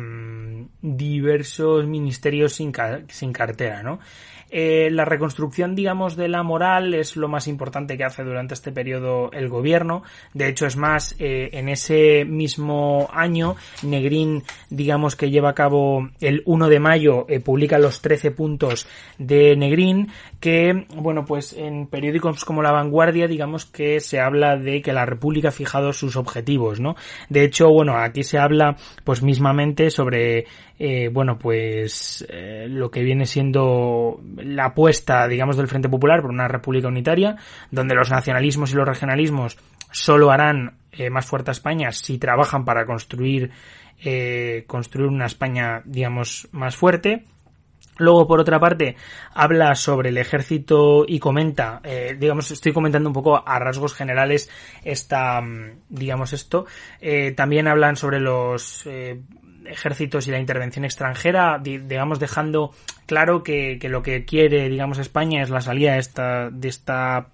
diversos 0.81 1.87
ministerios 1.87 2.53
sin, 2.53 2.73
sin 3.09 3.33
cartera, 3.33 3.83
¿no? 3.83 3.99
Eh, 4.51 4.89
la 4.91 5.05
reconstrucción, 5.05 5.75
digamos, 5.75 6.15
de 6.15 6.27
la 6.27 6.43
moral 6.43 6.93
es 6.93 7.15
lo 7.15 7.27
más 7.27 7.47
importante 7.47 7.97
que 7.97 8.03
hace 8.03 8.23
durante 8.23 8.53
este 8.53 8.71
periodo 8.71 9.31
el 9.31 9.49
gobierno. 9.49 10.03
De 10.33 10.47
hecho, 10.47 10.65
es 10.65 10.75
más, 10.75 11.15
eh, 11.19 11.49
en 11.53 11.69
ese 11.69 12.25
mismo 12.25 13.09
año, 13.13 13.55
Negrín, 13.83 14.43
digamos 14.69 15.15
que 15.15 15.29
lleva 15.29 15.49
a 15.49 15.55
cabo 15.55 16.09
el 16.19 16.41
1 16.45 16.69
de 16.69 16.79
mayo, 16.79 17.25
eh, 17.29 17.39
publica 17.39 17.77
los 17.79 18.01
13 18.01 18.31
puntos 18.31 18.87
de 19.17 19.55
Negrín, 19.55 20.09
que, 20.39 20.85
bueno, 20.95 21.25
pues 21.25 21.53
en 21.53 21.87
periódicos 21.87 22.45
como 22.45 22.63
La 22.63 22.71
Vanguardia, 22.71 23.27
digamos 23.27 23.65
que 23.65 23.99
se 23.99 24.19
habla 24.19 24.57
de 24.57 24.81
que 24.81 24.93
la 24.93 25.05
República 25.05 25.49
ha 25.49 25.51
fijado 25.51 25.93
sus 25.93 26.15
objetivos, 26.15 26.79
¿no? 26.79 26.95
De 27.29 27.43
hecho, 27.43 27.69
bueno, 27.69 27.97
aquí 27.97 28.23
se 28.23 28.37
habla, 28.37 28.77
pues 29.03 29.21
mismamente 29.21 29.89
sobre 29.91 30.45
eh, 30.81 31.09
bueno, 31.11 31.37
pues 31.37 32.25
eh, 32.29 32.67
lo 32.69 32.89
que 32.89 33.03
viene 33.03 33.25
siendo 33.25 34.21
la 34.37 34.67
apuesta, 34.67 35.27
digamos, 35.27 35.57
del 35.57 35.67
Frente 35.67 35.89
Popular 35.89 36.21
por 36.21 36.31
una 36.31 36.47
república 36.47 36.87
unitaria, 36.87 37.35
donde 37.69 37.95
los 37.95 38.09
nacionalismos 38.09 38.71
y 38.71 38.75
los 38.75 38.87
regionalismos 38.87 39.57
solo 39.91 40.31
harán 40.31 40.77
eh, 40.93 41.09
más 41.09 41.25
fuerte 41.25 41.51
a 41.51 41.53
España 41.53 41.91
si 41.91 42.17
trabajan 42.17 42.63
para 42.63 42.85
construir, 42.85 43.51
eh, 44.01 44.63
construir 44.67 45.09
una 45.09 45.25
España, 45.25 45.81
digamos, 45.83 46.47
más 46.53 46.77
fuerte. 46.77 47.25
Luego, 47.97 48.25
por 48.27 48.39
otra 48.39 48.61
parte, 48.61 48.95
habla 49.33 49.75
sobre 49.75 50.07
el 50.07 50.17
ejército 50.17 51.03
y 51.05 51.19
comenta, 51.19 51.81
digamos, 52.17 52.49
estoy 52.49 52.71
comentando 52.71 53.09
un 53.09 53.13
poco 53.13 53.43
a 53.45 53.59
rasgos 53.59 53.93
generales 53.93 54.49
esta, 54.85 55.43
digamos, 55.89 56.31
esto. 56.31 56.65
Eh, 57.01 57.33
también 57.33 57.67
hablan 57.67 57.97
sobre 57.97 58.21
los 58.21 58.85
eh, 58.85 59.19
ejércitos 59.69 60.27
y 60.27 60.31
la 60.31 60.39
intervención 60.39 60.85
extranjera, 60.85 61.59
digamos 61.61 62.19
dejando 62.19 62.71
claro 63.05 63.41
que, 63.41 63.79
que, 63.79 63.89
lo 63.89 64.03
que 64.03 64.23
quiere, 64.23 64.69
digamos, 64.69 64.99
España 64.99 65.41
es 65.41 65.49
la 65.49 65.61
salida 65.61 65.93
de 65.93 65.99
esta, 65.99 66.49
de 66.51 66.67
esta 66.67 67.29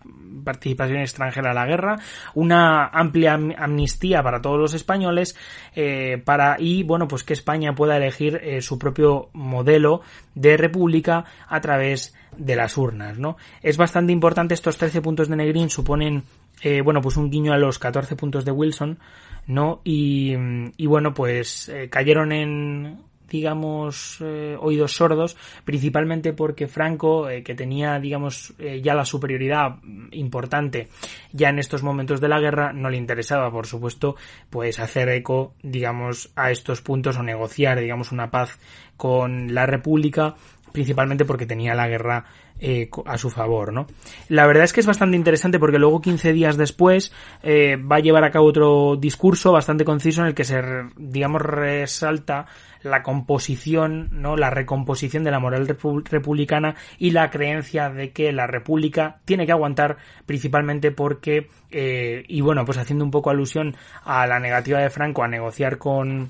participación 0.45 0.99
extranjera 0.99 1.51
a 1.51 1.53
la 1.53 1.65
guerra, 1.65 1.99
una 2.33 2.87
amplia 2.87 3.33
amnistía 3.33 4.23
para 4.23 4.41
todos 4.41 4.57
los 4.57 4.73
españoles, 4.73 5.35
eh, 5.75 6.21
para, 6.23 6.55
y 6.59 6.83
bueno, 6.83 7.09
pues 7.09 7.23
que 7.23 7.33
España 7.33 7.75
pueda 7.75 7.97
elegir 7.97 8.39
eh, 8.41 8.61
su 8.61 8.79
propio 8.79 9.29
modelo 9.33 10.01
de 10.33 10.55
república 10.55 11.25
a 11.47 11.59
través 11.59 12.15
de 12.37 12.55
las 12.55 12.77
urnas, 12.77 13.17
¿no? 13.17 13.37
Es 13.61 13.77
bastante 13.77 14.13
importante 14.13 14.53
estos 14.53 14.77
13 14.77 15.01
puntos 15.01 15.29
de 15.29 15.35
Negrín 15.35 15.69
suponen, 15.69 16.23
eh, 16.61 16.81
bueno, 16.81 17.01
pues 17.01 17.17
un 17.17 17.29
guiño 17.29 17.53
a 17.53 17.57
los 17.57 17.79
14 17.79 18.15
puntos 18.15 18.45
de 18.45 18.51
Wilson, 18.51 18.99
¿no? 19.47 19.81
Y, 19.83 20.33
y 20.77 20.85
bueno, 20.87 21.13
pues 21.13 21.69
eh, 21.69 21.89
cayeron 21.89 22.31
en, 22.31 22.99
digamos, 23.29 24.17
eh, 24.21 24.57
oídos 24.59 24.93
sordos, 24.93 25.35
principalmente 25.63 26.33
porque 26.33 26.67
Franco, 26.67 27.29
eh, 27.29 27.43
que 27.43 27.55
tenía, 27.55 27.99
digamos, 27.99 28.53
eh, 28.59 28.81
ya 28.81 28.93
la 28.93 29.05
superioridad 29.05 29.77
importante 30.11 30.87
ya 31.31 31.49
en 31.49 31.59
estos 31.59 31.83
momentos 31.83 32.21
de 32.21 32.29
la 32.29 32.39
guerra, 32.39 32.73
no 32.73 32.89
le 32.89 32.97
interesaba, 32.97 33.51
por 33.51 33.67
supuesto, 33.67 34.15
pues 34.49 34.79
hacer 34.79 35.09
eco, 35.09 35.53
digamos, 35.63 36.31
a 36.35 36.51
estos 36.51 36.81
puntos 36.81 37.17
o 37.17 37.23
negociar, 37.23 37.79
digamos, 37.79 38.11
una 38.11 38.31
paz 38.31 38.59
con 38.97 39.53
la 39.53 39.65
República, 39.65 40.35
principalmente 40.75 41.23
porque 41.23 41.45
tenía 41.45 41.73
la 41.73 41.87
guerra 41.87 42.25
eh, 42.59 42.89
a 43.05 43.17
su 43.17 43.29
favor, 43.29 43.71
¿no? 43.71 43.87
La 44.27 44.45
verdad 44.45 44.65
es 44.65 44.73
que 44.73 44.81
es 44.81 44.85
bastante 44.85 45.15
interesante 45.15 45.57
porque 45.57 45.79
luego 45.79 46.01
15 46.01 46.33
días 46.33 46.57
después 46.57 47.13
eh, 47.43 47.77
va 47.77 47.95
a 47.95 47.99
llevar 48.01 48.25
a 48.25 48.31
cabo 48.31 48.47
otro 48.47 48.97
discurso 48.97 49.53
bastante 49.53 49.85
conciso 49.85 50.19
en 50.19 50.27
el 50.27 50.33
que 50.33 50.43
se, 50.43 50.61
digamos, 50.97 51.41
resalta 51.41 52.47
la 52.83 53.03
composición, 53.03 54.09
¿no? 54.11 54.35
La 54.35 54.49
recomposición 54.49 55.23
de 55.23 55.31
la 55.31 55.39
moral 55.39 55.65
republicana 55.65 56.75
y 56.99 57.11
la 57.11 57.29
creencia 57.29 57.89
de 57.89 58.11
que 58.11 58.33
la 58.33 58.45
república 58.45 59.21
tiene 59.23 59.45
que 59.45 59.53
aguantar 59.53 59.95
principalmente 60.25 60.91
porque, 60.91 61.47
eh, 61.71 62.25
y 62.27 62.41
bueno, 62.41 62.65
pues 62.65 62.77
haciendo 62.77 63.05
un 63.05 63.11
poco 63.11 63.29
alusión 63.29 63.77
a 64.03 64.27
la 64.27 64.39
negativa 64.39 64.79
de 64.79 64.89
Franco 64.89 65.23
a 65.23 65.29
negociar 65.29 65.77
con 65.77 66.27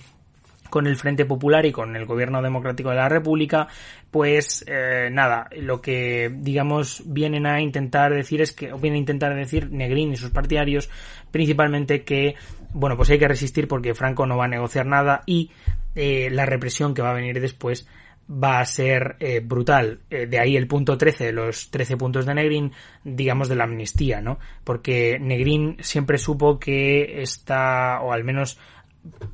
con 0.70 0.88
el 0.88 0.96
Frente 0.96 1.26
Popular 1.26 1.66
y 1.66 1.72
con 1.72 1.96
el 1.96 2.06
Gobierno 2.06 2.42
Democrático 2.42 2.90
de 2.90 2.96
la 2.96 3.10
República, 3.10 3.68
pues 4.12 4.64
eh, 4.68 5.10
nada, 5.12 5.50
lo 5.58 5.82
que 5.82 6.32
digamos 6.34 7.04
vienen 7.06 7.46
a 7.46 7.62
intentar 7.62 8.14
decir 8.14 8.42
es 8.42 8.52
que, 8.52 8.74
o 8.74 8.78
vienen 8.78 8.98
a 8.98 9.00
intentar 9.00 9.36
decir 9.36 9.72
Negrín 9.72 10.12
y 10.12 10.18
sus 10.18 10.32
partidarios, 10.32 10.90
principalmente 11.32 12.04
que, 12.04 12.36
bueno, 12.74 12.98
pues 12.98 13.10
hay 13.10 13.20
que 13.20 13.28
resistir 13.28 13.68
porque 13.68 13.94
Franco 13.94 14.26
no 14.26 14.38
va 14.38 14.46
a 14.46 14.50
negociar 14.50 14.86
nada 14.86 15.22
y 15.26 15.52
eh, 15.96 16.30
la 16.32 16.46
represión 16.46 16.94
que 16.94 17.02
va 17.02 17.12
a 17.12 17.16
venir 17.16 17.40
después 17.40 17.88
va 18.30 18.60
a 18.60 18.66
ser 18.66 19.18
eh, 19.20 19.42
brutal. 19.44 20.00
Eh, 20.10 20.26
de 20.26 20.40
ahí 20.40 20.58
el 20.58 20.68
punto 20.68 20.98
13, 20.98 21.32
los 21.32 21.70
13 21.70 21.98
puntos 21.98 22.26
de 22.26 22.34
Negrín, 22.34 22.72
digamos 23.04 23.50
de 23.50 23.56
la 23.56 23.66
amnistía, 23.66 24.22
¿no? 24.22 24.40
Porque 24.64 25.18
Negrín 25.20 25.78
siempre 25.80 26.18
supo 26.18 26.60
que 26.60 27.22
esta, 27.22 28.02
o 28.02 28.12
al 28.12 28.24
menos 28.24 28.60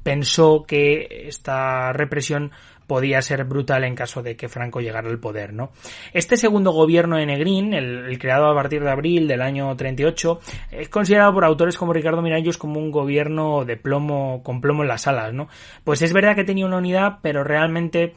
pensó 0.03 0.63
que 0.67 1.25
esta 1.27 1.93
represión 1.93 2.51
podía 2.91 3.21
ser 3.21 3.45
brutal 3.45 3.85
en 3.85 3.95
caso 3.95 4.21
de 4.21 4.35
que 4.35 4.49
Franco 4.49 4.81
llegara 4.81 5.09
al 5.09 5.17
poder, 5.17 5.53
¿no? 5.53 5.71
Este 6.11 6.35
segundo 6.35 6.71
gobierno 6.71 7.15
de 7.15 7.25
Negrín, 7.25 7.73
el, 7.73 8.19
creado 8.19 8.47
a 8.47 8.53
partir 8.53 8.83
de 8.83 8.91
abril 8.91 9.29
del 9.29 9.41
año 9.41 9.73
38, 9.77 10.39
es 10.71 10.89
considerado 10.89 11.33
por 11.33 11.45
autores 11.45 11.77
como 11.77 11.93
Ricardo 11.93 12.21
Miralles 12.21 12.57
como 12.57 12.81
un 12.81 12.91
gobierno 12.91 13.63
de 13.63 13.77
plomo, 13.77 14.43
con 14.43 14.59
plomo 14.59 14.81
en 14.81 14.89
las 14.89 15.07
alas, 15.07 15.33
¿no? 15.33 15.47
Pues 15.85 16.01
es 16.01 16.11
verdad 16.11 16.35
que 16.35 16.43
tenía 16.43 16.65
una 16.65 16.79
unidad, 16.79 17.19
pero 17.21 17.45
realmente 17.45 18.15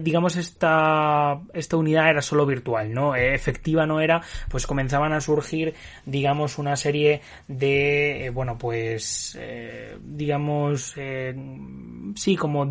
digamos, 0.00 0.36
esta, 0.36 1.40
esta 1.52 1.76
unidad 1.76 2.10
era 2.10 2.22
solo 2.22 2.46
virtual, 2.46 2.92
¿no? 2.92 3.14
Eh, 3.14 3.34
efectiva 3.34 3.86
no 3.86 4.00
era, 4.00 4.22
pues 4.48 4.66
comenzaban 4.66 5.12
a 5.12 5.20
surgir, 5.20 5.74
digamos, 6.04 6.58
una 6.58 6.76
serie 6.76 7.20
de, 7.48 8.26
eh, 8.26 8.30
bueno, 8.30 8.58
pues, 8.58 9.38
digamos, 10.02 10.94
sí, 12.14 12.36
como 12.36 12.68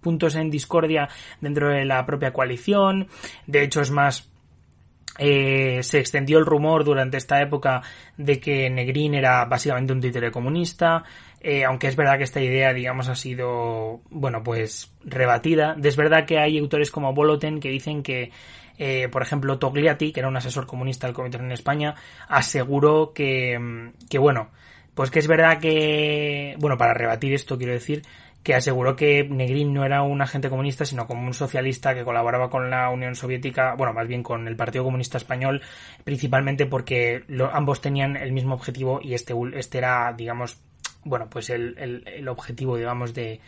puntos 0.00 0.34
en 0.36 0.50
discordia 0.50 1.08
dentro 1.40 1.68
de 1.68 1.84
la 1.84 2.04
propia 2.04 2.32
coalición. 2.32 3.08
De 3.46 3.62
hecho, 3.62 3.80
es 3.80 3.90
más, 3.90 4.28
se 5.18 5.98
extendió 5.98 6.38
el 6.38 6.46
rumor 6.46 6.84
durante 6.84 7.16
esta 7.16 7.40
época 7.40 7.82
de 8.16 8.40
que 8.40 8.68
Negrín 8.70 9.14
era 9.14 9.44
básicamente 9.44 9.92
un 9.92 10.00
títere 10.00 10.30
comunista. 10.30 11.04
Eh, 11.46 11.62
aunque 11.62 11.88
es 11.88 11.96
verdad 11.96 12.16
que 12.16 12.24
esta 12.24 12.40
idea, 12.40 12.72
digamos, 12.72 13.08
ha 13.10 13.14
sido, 13.14 14.00
bueno, 14.08 14.42
pues 14.42 14.90
rebatida. 15.04 15.76
Es 15.82 15.94
verdad 15.94 16.24
que 16.24 16.38
hay 16.38 16.58
autores 16.58 16.90
como 16.90 17.12
Boloten 17.12 17.60
que 17.60 17.68
dicen 17.68 18.02
que, 18.02 18.30
eh, 18.78 19.08
por 19.12 19.20
ejemplo, 19.20 19.58
Togliatti, 19.58 20.10
que 20.10 20.20
era 20.20 20.28
un 20.30 20.38
asesor 20.38 20.66
comunista 20.66 21.06
del 21.06 21.14
Comité 21.14 21.36
en 21.36 21.52
España, 21.52 21.96
aseguró 22.28 23.12
que, 23.12 23.58
mm, 23.58 24.08
que, 24.08 24.16
bueno, 24.16 24.48
pues 24.94 25.10
que 25.10 25.18
es 25.18 25.26
verdad 25.26 25.58
que, 25.60 26.56
bueno, 26.58 26.78
para 26.78 26.94
rebatir 26.94 27.34
esto 27.34 27.58
quiero 27.58 27.74
decir, 27.74 28.02
que 28.44 28.54
aseguró 28.54 28.94
que 28.94 29.24
Negrín 29.24 29.72
no 29.72 29.84
era 29.86 30.02
un 30.02 30.20
agente 30.20 30.50
comunista, 30.50 30.84
sino 30.84 31.06
como 31.06 31.26
un 31.26 31.32
socialista 31.32 31.94
que 31.94 32.04
colaboraba 32.04 32.50
con 32.50 32.70
la 32.70 32.90
Unión 32.90 33.14
Soviética, 33.16 33.74
bueno, 33.74 33.94
más 33.94 34.06
bien 34.06 34.22
con 34.22 34.46
el 34.46 34.54
Partido 34.54 34.84
Comunista 34.84 35.16
Español, 35.16 35.62
principalmente 36.04 36.66
porque 36.66 37.24
ambos 37.52 37.80
tenían 37.80 38.18
el 38.18 38.32
mismo 38.32 38.54
objetivo 38.54 39.00
y 39.02 39.14
este, 39.14 39.34
este 39.54 39.78
era, 39.78 40.12
digamos, 40.12 40.60
bueno, 41.04 41.28
pues 41.30 41.48
el, 41.48 41.74
el, 41.78 42.28
objetivo, 42.28 42.76
digamos, 42.76 43.14
de, 43.14 43.40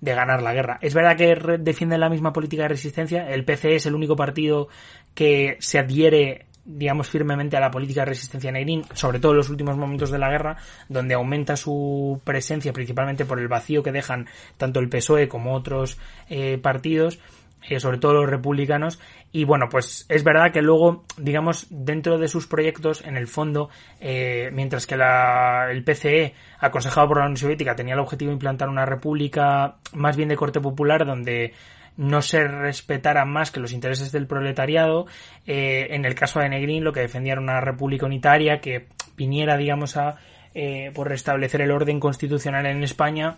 de 0.00 0.14
ganar 0.14 0.40
la 0.40 0.54
guerra. 0.54 0.78
Es 0.80 0.94
verdad 0.94 1.16
que 1.16 1.58
defienden 1.58 1.98
la 1.98 2.08
misma 2.08 2.32
política 2.32 2.62
de 2.62 2.68
resistencia. 2.68 3.28
El 3.28 3.44
PC 3.44 3.74
es 3.74 3.86
el 3.86 3.96
único 3.96 4.14
partido 4.14 4.68
que 5.14 5.56
se 5.58 5.80
adhiere, 5.80 6.46
digamos, 6.64 7.08
firmemente 7.08 7.56
a 7.56 7.60
la 7.60 7.70
política 7.70 8.02
de 8.02 8.06
resistencia 8.06 8.50
negrín, 8.50 8.84
sobre 8.94 9.18
todo 9.18 9.32
en 9.32 9.38
los 9.38 9.50
últimos 9.50 9.76
momentos 9.76 10.10
de 10.10 10.18
la 10.18 10.30
guerra, 10.30 10.56
donde 10.88 11.14
aumenta 11.14 11.56
su 11.56 12.20
presencia 12.24 12.72
principalmente 12.72 13.24
por 13.24 13.38
el 13.38 13.48
vacío 13.48 13.82
que 13.82 13.92
dejan 13.92 14.26
tanto 14.56 14.80
el 14.80 14.88
PSOE 14.88 15.28
como 15.28 15.54
otros 15.54 15.98
eh, 16.28 16.58
partidos. 16.58 17.18
Eh, 17.66 17.80
sobre 17.80 17.96
todo 17.96 18.12
los 18.12 18.28
republicanos, 18.28 19.00
y 19.32 19.44
bueno, 19.44 19.68
pues 19.70 20.04
es 20.10 20.22
verdad 20.22 20.52
que 20.52 20.60
luego, 20.60 21.04
digamos, 21.16 21.66
dentro 21.70 22.18
de 22.18 22.28
sus 22.28 22.46
proyectos, 22.46 23.02
en 23.06 23.16
el 23.16 23.26
fondo, 23.26 23.70
eh, 24.00 24.50
mientras 24.52 24.86
que 24.86 24.98
la, 24.98 25.68
el 25.70 25.82
PCE, 25.82 26.34
aconsejado 26.58 27.08
por 27.08 27.18
la 27.18 27.24
Unión 27.24 27.38
Soviética, 27.38 27.74
tenía 27.74 27.94
el 27.94 28.00
objetivo 28.00 28.28
de 28.28 28.34
implantar 28.34 28.68
una 28.68 28.84
república 28.84 29.76
más 29.94 30.14
bien 30.14 30.28
de 30.28 30.36
corte 30.36 30.60
popular, 30.60 31.06
donde 31.06 31.54
no 31.96 32.22
se 32.22 32.44
respetaran 32.46 33.30
más 33.30 33.50
que 33.50 33.60
los 33.60 33.72
intereses 33.72 34.12
del 34.12 34.26
proletariado. 34.26 35.06
Eh, 35.46 35.88
en 35.90 36.04
el 36.04 36.14
caso 36.14 36.40
de 36.40 36.48
Negrín, 36.48 36.84
lo 36.84 36.92
que 36.92 37.00
defendía 37.00 37.32
era 37.32 37.42
una 37.42 37.60
república 37.60 38.06
unitaria 38.06 38.60
que 38.60 38.88
viniera, 39.16 39.56
digamos, 39.56 39.96
a 39.96 40.16
eh, 40.54 40.90
por 40.94 41.08
restablecer 41.08 41.60
el 41.60 41.70
orden 41.70 42.00
constitucional 42.00 42.66
en 42.66 42.82
España 42.82 43.36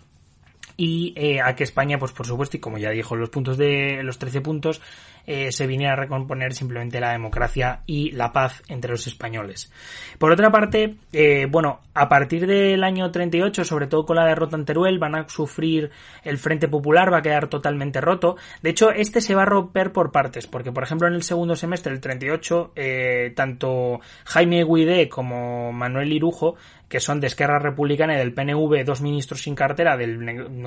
y 0.76 1.14
eh, 1.16 1.40
a 1.40 1.54
que 1.54 1.64
España, 1.64 1.98
pues 1.98 2.12
por 2.12 2.26
supuesto, 2.26 2.56
y 2.56 2.60
como 2.60 2.78
ya 2.78 2.90
dijo 2.90 3.16
los 3.16 3.30
puntos 3.30 3.56
de 3.56 4.02
los 4.02 4.18
13 4.18 4.40
puntos, 4.42 4.82
eh, 5.26 5.52
se 5.52 5.66
viniera 5.66 5.94
a 5.94 5.96
recomponer 5.96 6.54
simplemente 6.54 7.00
la 7.00 7.12
democracia 7.12 7.80
y 7.86 8.12
la 8.12 8.32
paz 8.32 8.62
entre 8.68 8.90
los 8.90 9.06
españoles. 9.06 9.72
Por 10.18 10.32
otra 10.32 10.50
parte, 10.50 10.96
eh, 11.12 11.46
bueno, 11.50 11.80
a 11.94 12.08
partir 12.08 12.46
del 12.46 12.84
año 12.84 13.10
38, 13.10 13.64
sobre 13.64 13.86
todo 13.86 14.04
con 14.04 14.16
la 14.16 14.26
derrota 14.26 14.56
en 14.56 14.64
Teruel, 14.64 14.98
van 14.98 15.14
a 15.14 15.28
sufrir 15.28 15.90
el 16.24 16.38
Frente 16.38 16.68
Popular, 16.68 17.12
va 17.12 17.18
a 17.18 17.22
quedar 17.22 17.48
totalmente 17.48 18.00
roto. 18.00 18.36
De 18.62 18.70
hecho, 18.70 18.90
este 18.90 19.20
se 19.20 19.34
va 19.34 19.42
a 19.42 19.46
romper 19.46 19.92
por 19.92 20.12
partes, 20.12 20.46
porque 20.46 20.72
por 20.72 20.84
ejemplo 20.84 21.08
en 21.08 21.14
el 21.14 21.22
segundo 21.22 21.56
semestre 21.56 21.92
del 21.92 22.00
38, 22.00 22.72
eh, 22.76 23.32
tanto 23.34 24.00
Jaime 24.24 24.64
Guidé 24.64 25.08
como 25.08 25.72
Manuel 25.72 26.12
Irujo 26.12 26.56
que 26.88 27.00
son 27.00 27.20
de 27.20 27.26
Esquerra 27.26 27.58
Republicana 27.58 28.14
y 28.14 28.18
del 28.18 28.32
PNV, 28.32 28.84
dos 28.84 29.00
ministros 29.00 29.42
sin 29.42 29.54
cartera 29.54 29.96
del, 29.96 30.18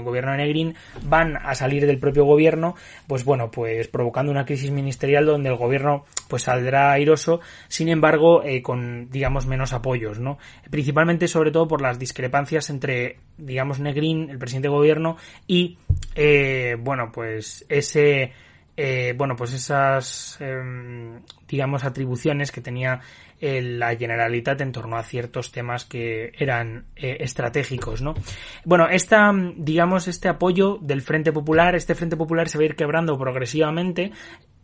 gobierno 0.04 0.32
de 0.32 0.38
Negrín, 0.38 0.76
van 1.04 1.38
a 1.38 1.56
salir 1.56 1.86
del 1.86 2.00
propio 2.00 2.26
gobierno, 2.26 2.76
pues 3.08 3.24
bueno, 3.24 3.52
pues 3.52 3.88
provocando 3.88 4.32
una 4.32 4.46
crisis 4.50 4.72
ministerial 4.72 5.28
donde 5.28 5.50
el 5.50 5.56
gobierno 5.56 6.06
pues 6.28 6.44
saldrá 6.44 6.92
airoso, 6.92 7.40
sin 7.68 7.88
embargo, 7.88 8.42
eh, 8.44 8.64
con 8.64 9.08
digamos 9.12 9.46
menos 9.46 9.74
apoyos, 9.74 10.20
¿no? 10.20 10.40
Principalmente 10.72 11.28
sobre 11.28 11.52
todo 11.52 11.68
por 11.68 11.82
las 11.82 12.00
discrepancias 12.00 12.72
entre, 12.72 13.20
digamos, 13.38 13.80
Negrín, 13.80 14.32
el 14.32 14.40
presidente 14.40 14.70
de 14.70 14.74
gobierno, 14.74 15.18
y 15.46 15.78
eh, 16.16 16.78
bueno, 16.80 17.12
pues 17.14 17.64
ese 17.70 18.34
eh, 18.82 19.14
bueno, 19.14 19.36
pues 19.36 19.52
esas, 19.52 20.38
em, 20.40 21.20
digamos, 21.46 21.84
atribuciones 21.84 22.50
que 22.50 22.62
tenía 22.62 23.02
la 23.42 23.96
Generalitat 23.96 24.60
en 24.62 24.72
torno 24.72 24.98
a 24.98 25.04
ciertos 25.04 25.52
temas 25.52 25.86
que 25.86 26.32
eran 26.38 26.86
eh, 26.96 27.18
estratégicos, 27.20 28.02
¿no? 28.02 28.14
Bueno, 28.66 28.88
esta, 28.90 29.34
digamos, 29.56 30.08
este 30.08 30.30
apoyo 30.30 30.78
del 30.82 31.02
Frente 31.02 31.32
Popular, 31.32 31.76
este 31.76 31.96
Frente 31.96 32.18
Popular 32.18 32.48
se 32.48 32.58
va 32.58 32.64
a 32.64 32.68
ir 32.68 32.76
quebrando 32.76 33.18
progresivamente 33.18 34.12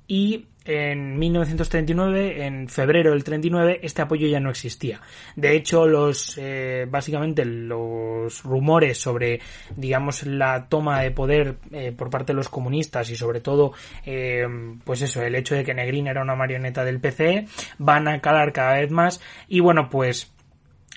y 0.07 0.45
en 0.65 1.19
1939, 1.19 2.43
en 2.43 2.67
febrero 2.67 3.11
del 3.11 3.23
39, 3.23 3.81
este 3.83 4.01
apoyo 4.01 4.27
ya 4.27 4.39
no 4.39 4.49
existía. 4.49 4.99
De 5.35 5.55
hecho, 5.55 5.85
los 5.85 6.39
eh, 6.39 6.87
básicamente 6.89 7.45
los 7.45 8.41
rumores 8.41 8.97
sobre, 8.97 9.41
digamos, 9.75 10.25
la 10.25 10.67
toma 10.67 11.01
de 11.01 11.11
poder 11.11 11.57
eh, 11.71 11.91
por 11.91 12.09
parte 12.09 12.33
de 12.33 12.37
los 12.37 12.49
comunistas 12.49 13.11
y 13.11 13.15
sobre 13.15 13.41
todo, 13.41 13.73
eh, 14.05 14.47
pues 14.83 15.03
eso, 15.03 15.21
el 15.21 15.35
hecho 15.35 15.53
de 15.53 15.63
que 15.63 15.75
Negrín 15.75 16.07
era 16.07 16.23
una 16.23 16.35
marioneta 16.35 16.83
del 16.83 16.99
PCE, 16.99 17.45
van 17.77 18.07
a 18.07 18.19
calar 18.19 18.51
cada 18.51 18.79
vez 18.79 18.89
más 18.89 19.21
y 19.47 19.59
bueno, 19.59 19.87
pues 19.91 20.34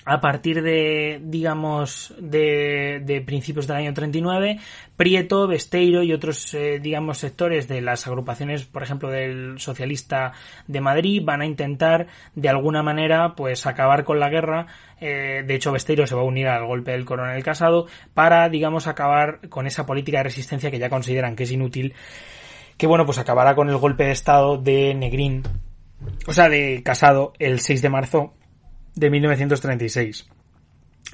a 0.05 0.21
partir 0.21 0.61
de, 0.61 1.19
digamos, 1.21 2.13
de, 2.17 3.01
de, 3.03 3.21
principios 3.21 3.67
del 3.67 3.77
año 3.77 3.93
39, 3.93 4.59
Prieto, 4.95 5.47
Besteiro 5.47 6.03
y 6.03 6.13
otros, 6.13 6.53
eh, 6.53 6.79
digamos, 6.81 7.17
sectores 7.17 7.67
de 7.67 7.81
las 7.81 8.07
agrupaciones, 8.07 8.65
por 8.65 8.81
ejemplo, 8.81 9.09
del 9.09 9.59
socialista 9.59 10.31
de 10.67 10.81
Madrid, 10.81 11.21
van 11.23 11.41
a 11.41 11.45
intentar, 11.45 12.07
de 12.33 12.49
alguna 12.49 12.81
manera, 12.81 13.35
pues 13.35 13.65
acabar 13.65 14.05
con 14.05 14.19
la 14.19 14.29
guerra. 14.29 14.67
Eh, 15.01 15.43
de 15.45 15.55
hecho, 15.55 15.71
Besteiro 15.71 16.07
se 16.07 16.15
va 16.15 16.21
a 16.21 16.25
unir 16.25 16.47
al 16.47 16.65
golpe 16.65 16.91
del 16.91 17.05
coronel 17.05 17.43
Casado 17.43 17.87
para, 18.13 18.47
digamos, 18.49 18.87
acabar 18.87 19.49
con 19.49 19.67
esa 19.67 19.85
política 19.85 20.19
de 20.19 20.23
resistencia 20.23 20.71
que 20.71 20.79
ya 20.79 20.89
consideran 20.89 21.35
que 21.35 21.43
es 21.43 21.51
inútil. 21.51 21.93
Que 22.77 22.87
bueno, 22.87 23.05
pues 23.05 23.17
acabará 23.17 23.53
con 23.53 23.69
el 23.69 23.77
golpe 23.77 24.05
de 24.05 24.11
estado 24.11 24.57
de 24.57 24.93
Negrín, 24.93 25.43
o 26.25 26.33
sea, 26.33 26.47
de 26.47 26.81
Casado, 26.83 27.33
el 27.37 27.59
6 27.59 27.81
de 27.81 27.89
marzo 27.89 28.33
de 28.99 29.09
1936. 29.09 30.27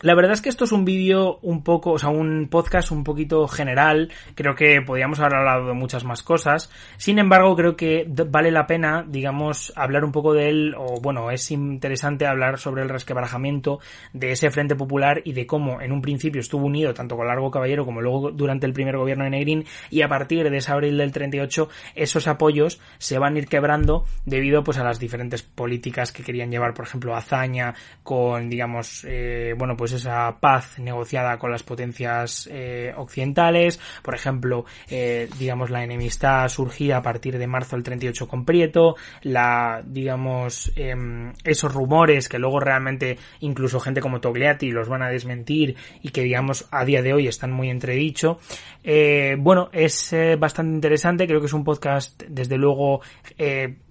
La 0.02 0.14
verdad 0.14 0.34
es 0.34 0.42
que 0.42 0.50
esto 0.50 0.66
es 0.66 0.74
un 0.74 0.84
vídeo 0.84 1.40
un 1.42 1.64
poco, 1.64 1.92
o 1.92 2.00
sea, 2.00 2.10
un 2.10 2.50
podcast 2.50 2.92
un 2.92 3.06
poquito 3.06 3.48
general. 3.48 4.12
Creo 4.36 4.54
que 4.54 4.82
podríamos 4.82 5.20
haber 5.22 5.36
hablado 5.36 5.68
de 5.68 5.74
muchas 5.74 6.04
más 6.04 6.22
cosas. 6.22 6.70
Sin 6.98 7.18
embargo, 7.18 7.56
creo 7.56 7.78
que 7.78 8.06
vale 8.28 8.52
la 8.52 8.68
pena, 8.68 9.06
digamos, 9.08 9.72
hablar 9.78 10.04
un 10.04 10.12
poco 10.12 10.34
de 10.34 10.50
él, 10.50 10.76
o 10.78 11.00
bueno, 11.00 11.32
es 11.32 11.50
interesante 11.50 12.28
hablar 12.28 12.60
sobre 12.60 12.84
el 12.84 12.90
resquebrajamiento 12.90 13.80
de 14.12 14.32
ese 14.32 14.52
Frente 14.52 14.76
Popular 14.76 15.22
y 15.24 15.32
de 15.32 15.48
cómo 15.48 15.80
en 15.80 15.94
un 15.94 16.02
principio 16.02 16.42
estuvo 16.42 16.66
unido 16.66 16.94
tanto 16.94 17.16
con 17.16 17.28
Largo 17.28 17.50
Caballero 17.50 17.86
como 17.86 18.02
luego 18.02 18.32
durante 18.32 18.66
el 18.66 18.74
primer 18.74 18.98
gobierno 18.98 19.24
de 19.24 19.30
Negrín 19.30 19.66
y 19.90 20.02
a 20.02 20.10
partir 20.10 20.50
de 20.50 20.58
ese 20.58 20.72
abril 20.72 20.98
del 20.98 21.14
38 21.14 21.70
esos 21.96 22.28
apoyos 22.28 22.82
se 22.98 23.18
van 23.18 23.36
a 23.36 23.38
ir 23.40 23.48
quebrando 23.48 24.06
debido 24.26 24.64
pues 24.64 24.78
a 24.78 24.84
las 24.84 25.00
diferentes 25.00 25.42
políticas 25.42 26.12
que 26.12 26.24
querían 26.24 26.52
llevar, 26.52 26.74
por 26.74 26.86
ejemplo, 26.86 27.16
Azaña 27.16 27.74
con, 28.04 28.50
digamos, 28.50 29.06
eh, 29.08 29.54
bueno, 29.58 29.78
pues 29.78 29.85
pues 29.86 30.02
esa 30.02 30.40
paz 30.40 30.80
negociada 30.80 31.38
con 31.38 31.52
las 31.52 31.62
potencias 31.62 32.50
eh, 32.52 32.92
occidentales, 32.98 33.80
por 34.02 34.16
ejemplo, 34.16 34.66
eh, 34.90 35.30
digamos 35.38 35.70
la 35.70 35.84
enemistad 35.84 36.50
surgida 36.50 36.98
a 36.98 37.02
partir 37.04 37.38
de 37.38 37.46
marzo 37.46 37.76
del 37.76 37.84
38 37.84 38.28
con 38.28 38.46
Prieto, 38.46 38.96
la, 39.22 39.84
digamos, 39.86 40.74
em, 40.76 41.34
esos 41.44 41.72
rumores 41.72 42.28
que 42.28 42.40
luego 42.40 42.60
realmente 42.60 43.20
incluso 43.42 43.80
gente 43.80 44.02
como 44.02 44.22
Togliatti 44.22 44.72
los 44.72 44.90
van 44.90 45.04
a 45.04 45.10
desmentir 45.10 45.76
y 46.02 46.10
que 46.10 46.24
digamos 46.24 46.68
a 46.72 46.84
día 46.84 47.04
de 47.04 47.14
hoy 47.14 47.28
están 47.28 47.52
muy 47.52 47.70
entredicho. 47.70 48.40
Eh, 48.84 49.36
bueno, 49.38 49.70
es 49.72 50.16
bastante 50.40 50.74
interesante, 50.74 51.28
creo 51.28 51.42
que 51.42 51.46
es 51.46 51.54
un 51.54 51.64
podcast 51.64 52.24
desde 52.28 52.58
luego 52.58 53.02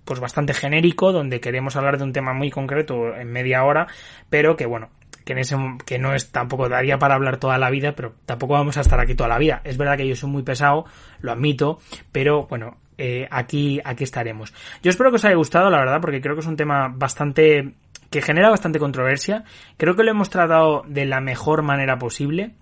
pues 0.05 0.21
bastante 0.21 0.55
genérico, 0.55 1.13
donde 1.13 1.41
queremos 1.41 1.77
hablar 1.77 1.99
de 1.99 2.05
un 2.05 2.13
tema 2.13 2.35
muy 2.35 2.51
concreto 2.51 3.15
en 3.15 3.31
media 3.31 3.65
hora, 3.65 3.87
pero 4.29 4.55
que 4.57 4.67
bueno, 4.67 4.91
que 5.25 5.33
en 5.33 5.39
ese 5.39 5.57
que 5.87 5.99
no 5.99 6.15
es 6.15 6.31
tampoco 6.31 6.69
daría 6.69 6.99
para 6.99 7.15
hablar 7.15 7.39
toda 7.39 7.59
la 7.59 7.71
vida, 7.71 7.95
pero 7.95 8.15
tampoco 8.27 8.55
vamos 8.55 8.77
a 8.77 8.83
estar 8.83 9.01
aquí 9.01 9.15
toda 9.15 9.29
la 9.29 9.39
vida. 9.39 9.61
Es 9.65 9.77
verdad 9.77 9.97
que 9.97 10.07
yo 10.07 10.17
soy 10.17 10.31
muy 10.31 10.43
pesado, 10.43 10.85
lo 11.21 11.33
admito, 11.33 11.79
pero 12.13 12.47
bueno, 12.47 12.77
eh, 12.99 13.27
aquí 13.31 13.81
aquí 13.85 14.05
estaremos. 14.05 14.53
Yo 14.83 14.91
espero 14.91 15.11
que 15.11 15.17
os 15.17 15.25
haya 15.25 15.37
gustado, 15.37 15.71
la 15.71 15.79
verdad, 15.79 16.01
porque 16.01 16.21
creo 16.21 16.35
que 16.35 16.41
es 16.41 16.47
un 16.47 16.57
tema 16.57 16.89
bastante 16.89 17.75
que 18.11 18.23
genera 18.23 18.51
bastante 18.51 18.79
controversia. 18.79 19.45
Creo 19.77 19.97
que 19.97 20.05
lo 20.05 20.11
hemos 20.11 20.31
tratado 20.31 20.85
de 20.87 21.05
la 21.05 21.21
mejor 21.21 21.63
manera 21.63 21.99
posible. 21.99 22.55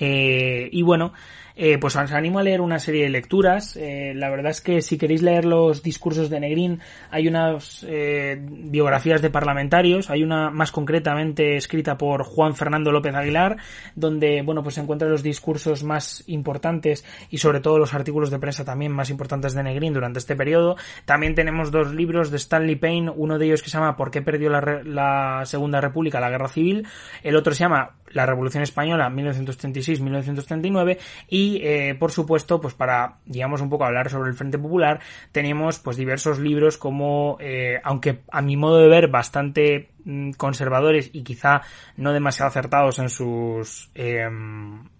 Eh, 0.00 0.68
y 0.72 0.82
bueno, 0.82 1.12
eh, 1.56 1.78
pues 1.78 1.94
os 1.96 2.12
animo 2.12 2.38
a 2.40 2.42
leer 2.42 2.60
una 2.60 2.78
serie 2.78 3.04
de 3.04 3.10
lecturas. 3.10 3.76
Eh, 3.76 4.12
la 4.14 4.28
verdad 4.28 4.50
es 4.50 4.60
que 4.60 4.82
si 4.82 4.98
queréis 4.98 5.22
leer 5.22 5.44
los 5.44 5.82
discursos 5.82 6.28
de 6.30 6.40
Negrín, 6.40 6.80
hay 7.10 7.28
unas 7.28 7.84
eh, 7.88 8.38
biografías 8.40 9.22
de 9.22 9.30
parlamentarios, 9.30 10.10
hay 10.10 10.22
una 10.22 10.50
más 10.50 10.72
concretamente 10.72 11.56
escrita 11.56 11.96
por 11.96 12.24
Juan 12.24 12.54
Fernando 12.54 12.90
López 12.90 13.14
Aguilar, 13.14 13.56
donde, 13.94 14.42
bueno, 14.42 14.62
pues 14.62 14.74
se 14.74 14.80
encuentran 14.80 15.10
los 15.10 15.22
discursos 15.22 15.84
más 15.84 16.24
importantes 16.26 17.04
y 17.30 17.38
sobre 17.38 17.60
todo 17.60 17.78
los 17.78 17.94
artículos 17.94 18.30
de 18.30 18.38
prensa 18.38 18.64
también 18.64 18.92
más 18.92 19.10
importantes 19.10 19.54
de 19.54 19.62
Negrín 19.62 19.92
durante 19.92 20.18
este 20.18 20.34
periodo. 20.34 20.76
También 21.04 21.34
tenemos 21.34 21.70
dos 21.70 21.94
libros 21.94 22.30
de 22.30 22.36
Stanley 22.38 22.76
Payne, 22.76 23.12
uno 23.14 23.38
de 23.38 23.46
ellos 23.46 23.62
que 23.62 23.70
se 23.70 23.78
llama 23.78 23.96
¿Por 23.96 24.10
qué 24.10 24.22
perdió 24.22 24.50
la, 24.50 24.82
la 24.84 25.42
Segunda 25.44 25.80
República, 25.80 26.20
la 26.20 26.30
Guerra 26.30 26.48
Civil? 26.48 26.86
El 27.22 27.36
otro 27.36 27.54
se 27.54 27.60
llama 27.60 27.96
la 28.14 28.24
Revolución 28.26 28.62
Española 28.62 29.10
1936-1939 29.10 30.98
y 31.28 31.60
eh, 31.62 31.94
por 31.98 32.10
supuesto 32.10 32.60
pues 32.60 32.72
para 32.74 33.18
digamos 33.26 33.60
un 33.60 33.68
poco 33.68 33.84
hablar 33.84 34.08
sobre 34.08 34.30
el 34.30 34.36
Frente 34.36 34.58
Popular 34.58 35.00
tenemos 35.32 35.78
pues 35.78 35.96
diversos 35.96 36.38
libros 36.38 36.78
como 36.78 37.36
eh, 37.40 37.80
aunque 37.84 38.20
a 38.30 38.40
mi 38.40 38.56
modo 38.56 38.78
de 38.78 38.88
ver 38.88 39.08
bastante 39.08 39.90
mm, 40.04 40.30
conservadores 40.32 41.10
y 41.12 41.22
quizá 41.22 41.62
no 41.96 42.12
demasiado 42.12 42.48
acertados 42.48 42.98
en 42.98 43.10
sus 43.10 43.90
eh, 43.94 44.28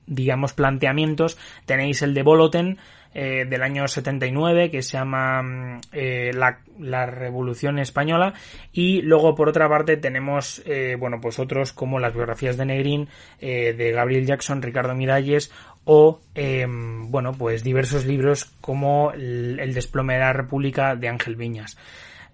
digamos 0.07 0.53
planteamientos 0.53 1.38
tenéis 1.64 2.03
el 2.03 2.12
de 2.12 2.22
Boloten 2.22 2.79
eh, 3.14 3.46
del 3.48 3.62
año 3.62 3.87
79 3.87 4.70
que 4.70 4.83
se 4.83 4.98
llama 4.98 5.42
mm, 5.42 5.81
eh, 5.92 6.31
la, 6.35 6.59
la, 6.79 7.07
Revolución 7.07 7.79
Española 7.79 8.35
y 8.72 9.03
luego 9.03 9.35
por 9.35 9.48
otra 9.48 9.68
parte 9.68 9.96
tenemos 9.96 10.62
eh, 10.66 10.96
bueno 10.98 11.20
pues 11.20 11.38
otros 11.38 11.72
como 11.72 12.00
las 12.00 12.12
biografías 12.12 12.57
de 12.57 12.66
Negrín 12.66 13.09
eh, 13.40 13.72
de 13.72 13.92
Gabriel 13.92 14.27
Jackson, 14.27 14.62
Ricardo 14.62 14.94
Miralles 14.94 15.53
o 15.85 16.20
em, 16.35 17.11
bueno 17.11 17.33
pues 17.33 17.62
diversos 17.62 18.05
libros 18.05 18.46
como 18.61 19.12
el, 19.12 19.61
el, 19.61 19.74
desplome 19.74 20.14
de 20.14 20.20
la 20.20 20.33
República 20.33 20.96
de 20.96 21.09
Ángel 21.09 21.37
Viñas. 21.37 21.77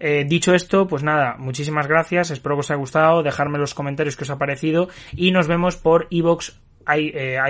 Eh, 0.02 0.24
dicho 0.26 0.54
esto, 0.54 0.86
pues 0.86 1.02
nada, 1.02 1.36
muchísimas 1.38 1.86
gracias, 1.86 2.30
espero 2.30 2.56
que 2.56 2.60
os 2.60 2.70
haya 2.70 2.78
gustado, 2.78 3.22
dejarme 3.22 3.58
los 3.58 3.74
comentarios 3.74 4.16
que 4.16 4.24
os 4.24 4.30
ha 4.30 4.38
parecido 4.38 4.88
y 5.12 5.30
nos 5.30 5.46
vemos 5.46 5.76
por 5.76 6.06
iVoox, 6.08 6.52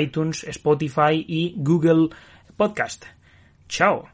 iTunes, 0.00 0.42
Spotify 0.44 1.24
y 1.28 1.54
Google 1.56 2.08
Podcast. 2.56 3.19
Ciao 3.70 4.08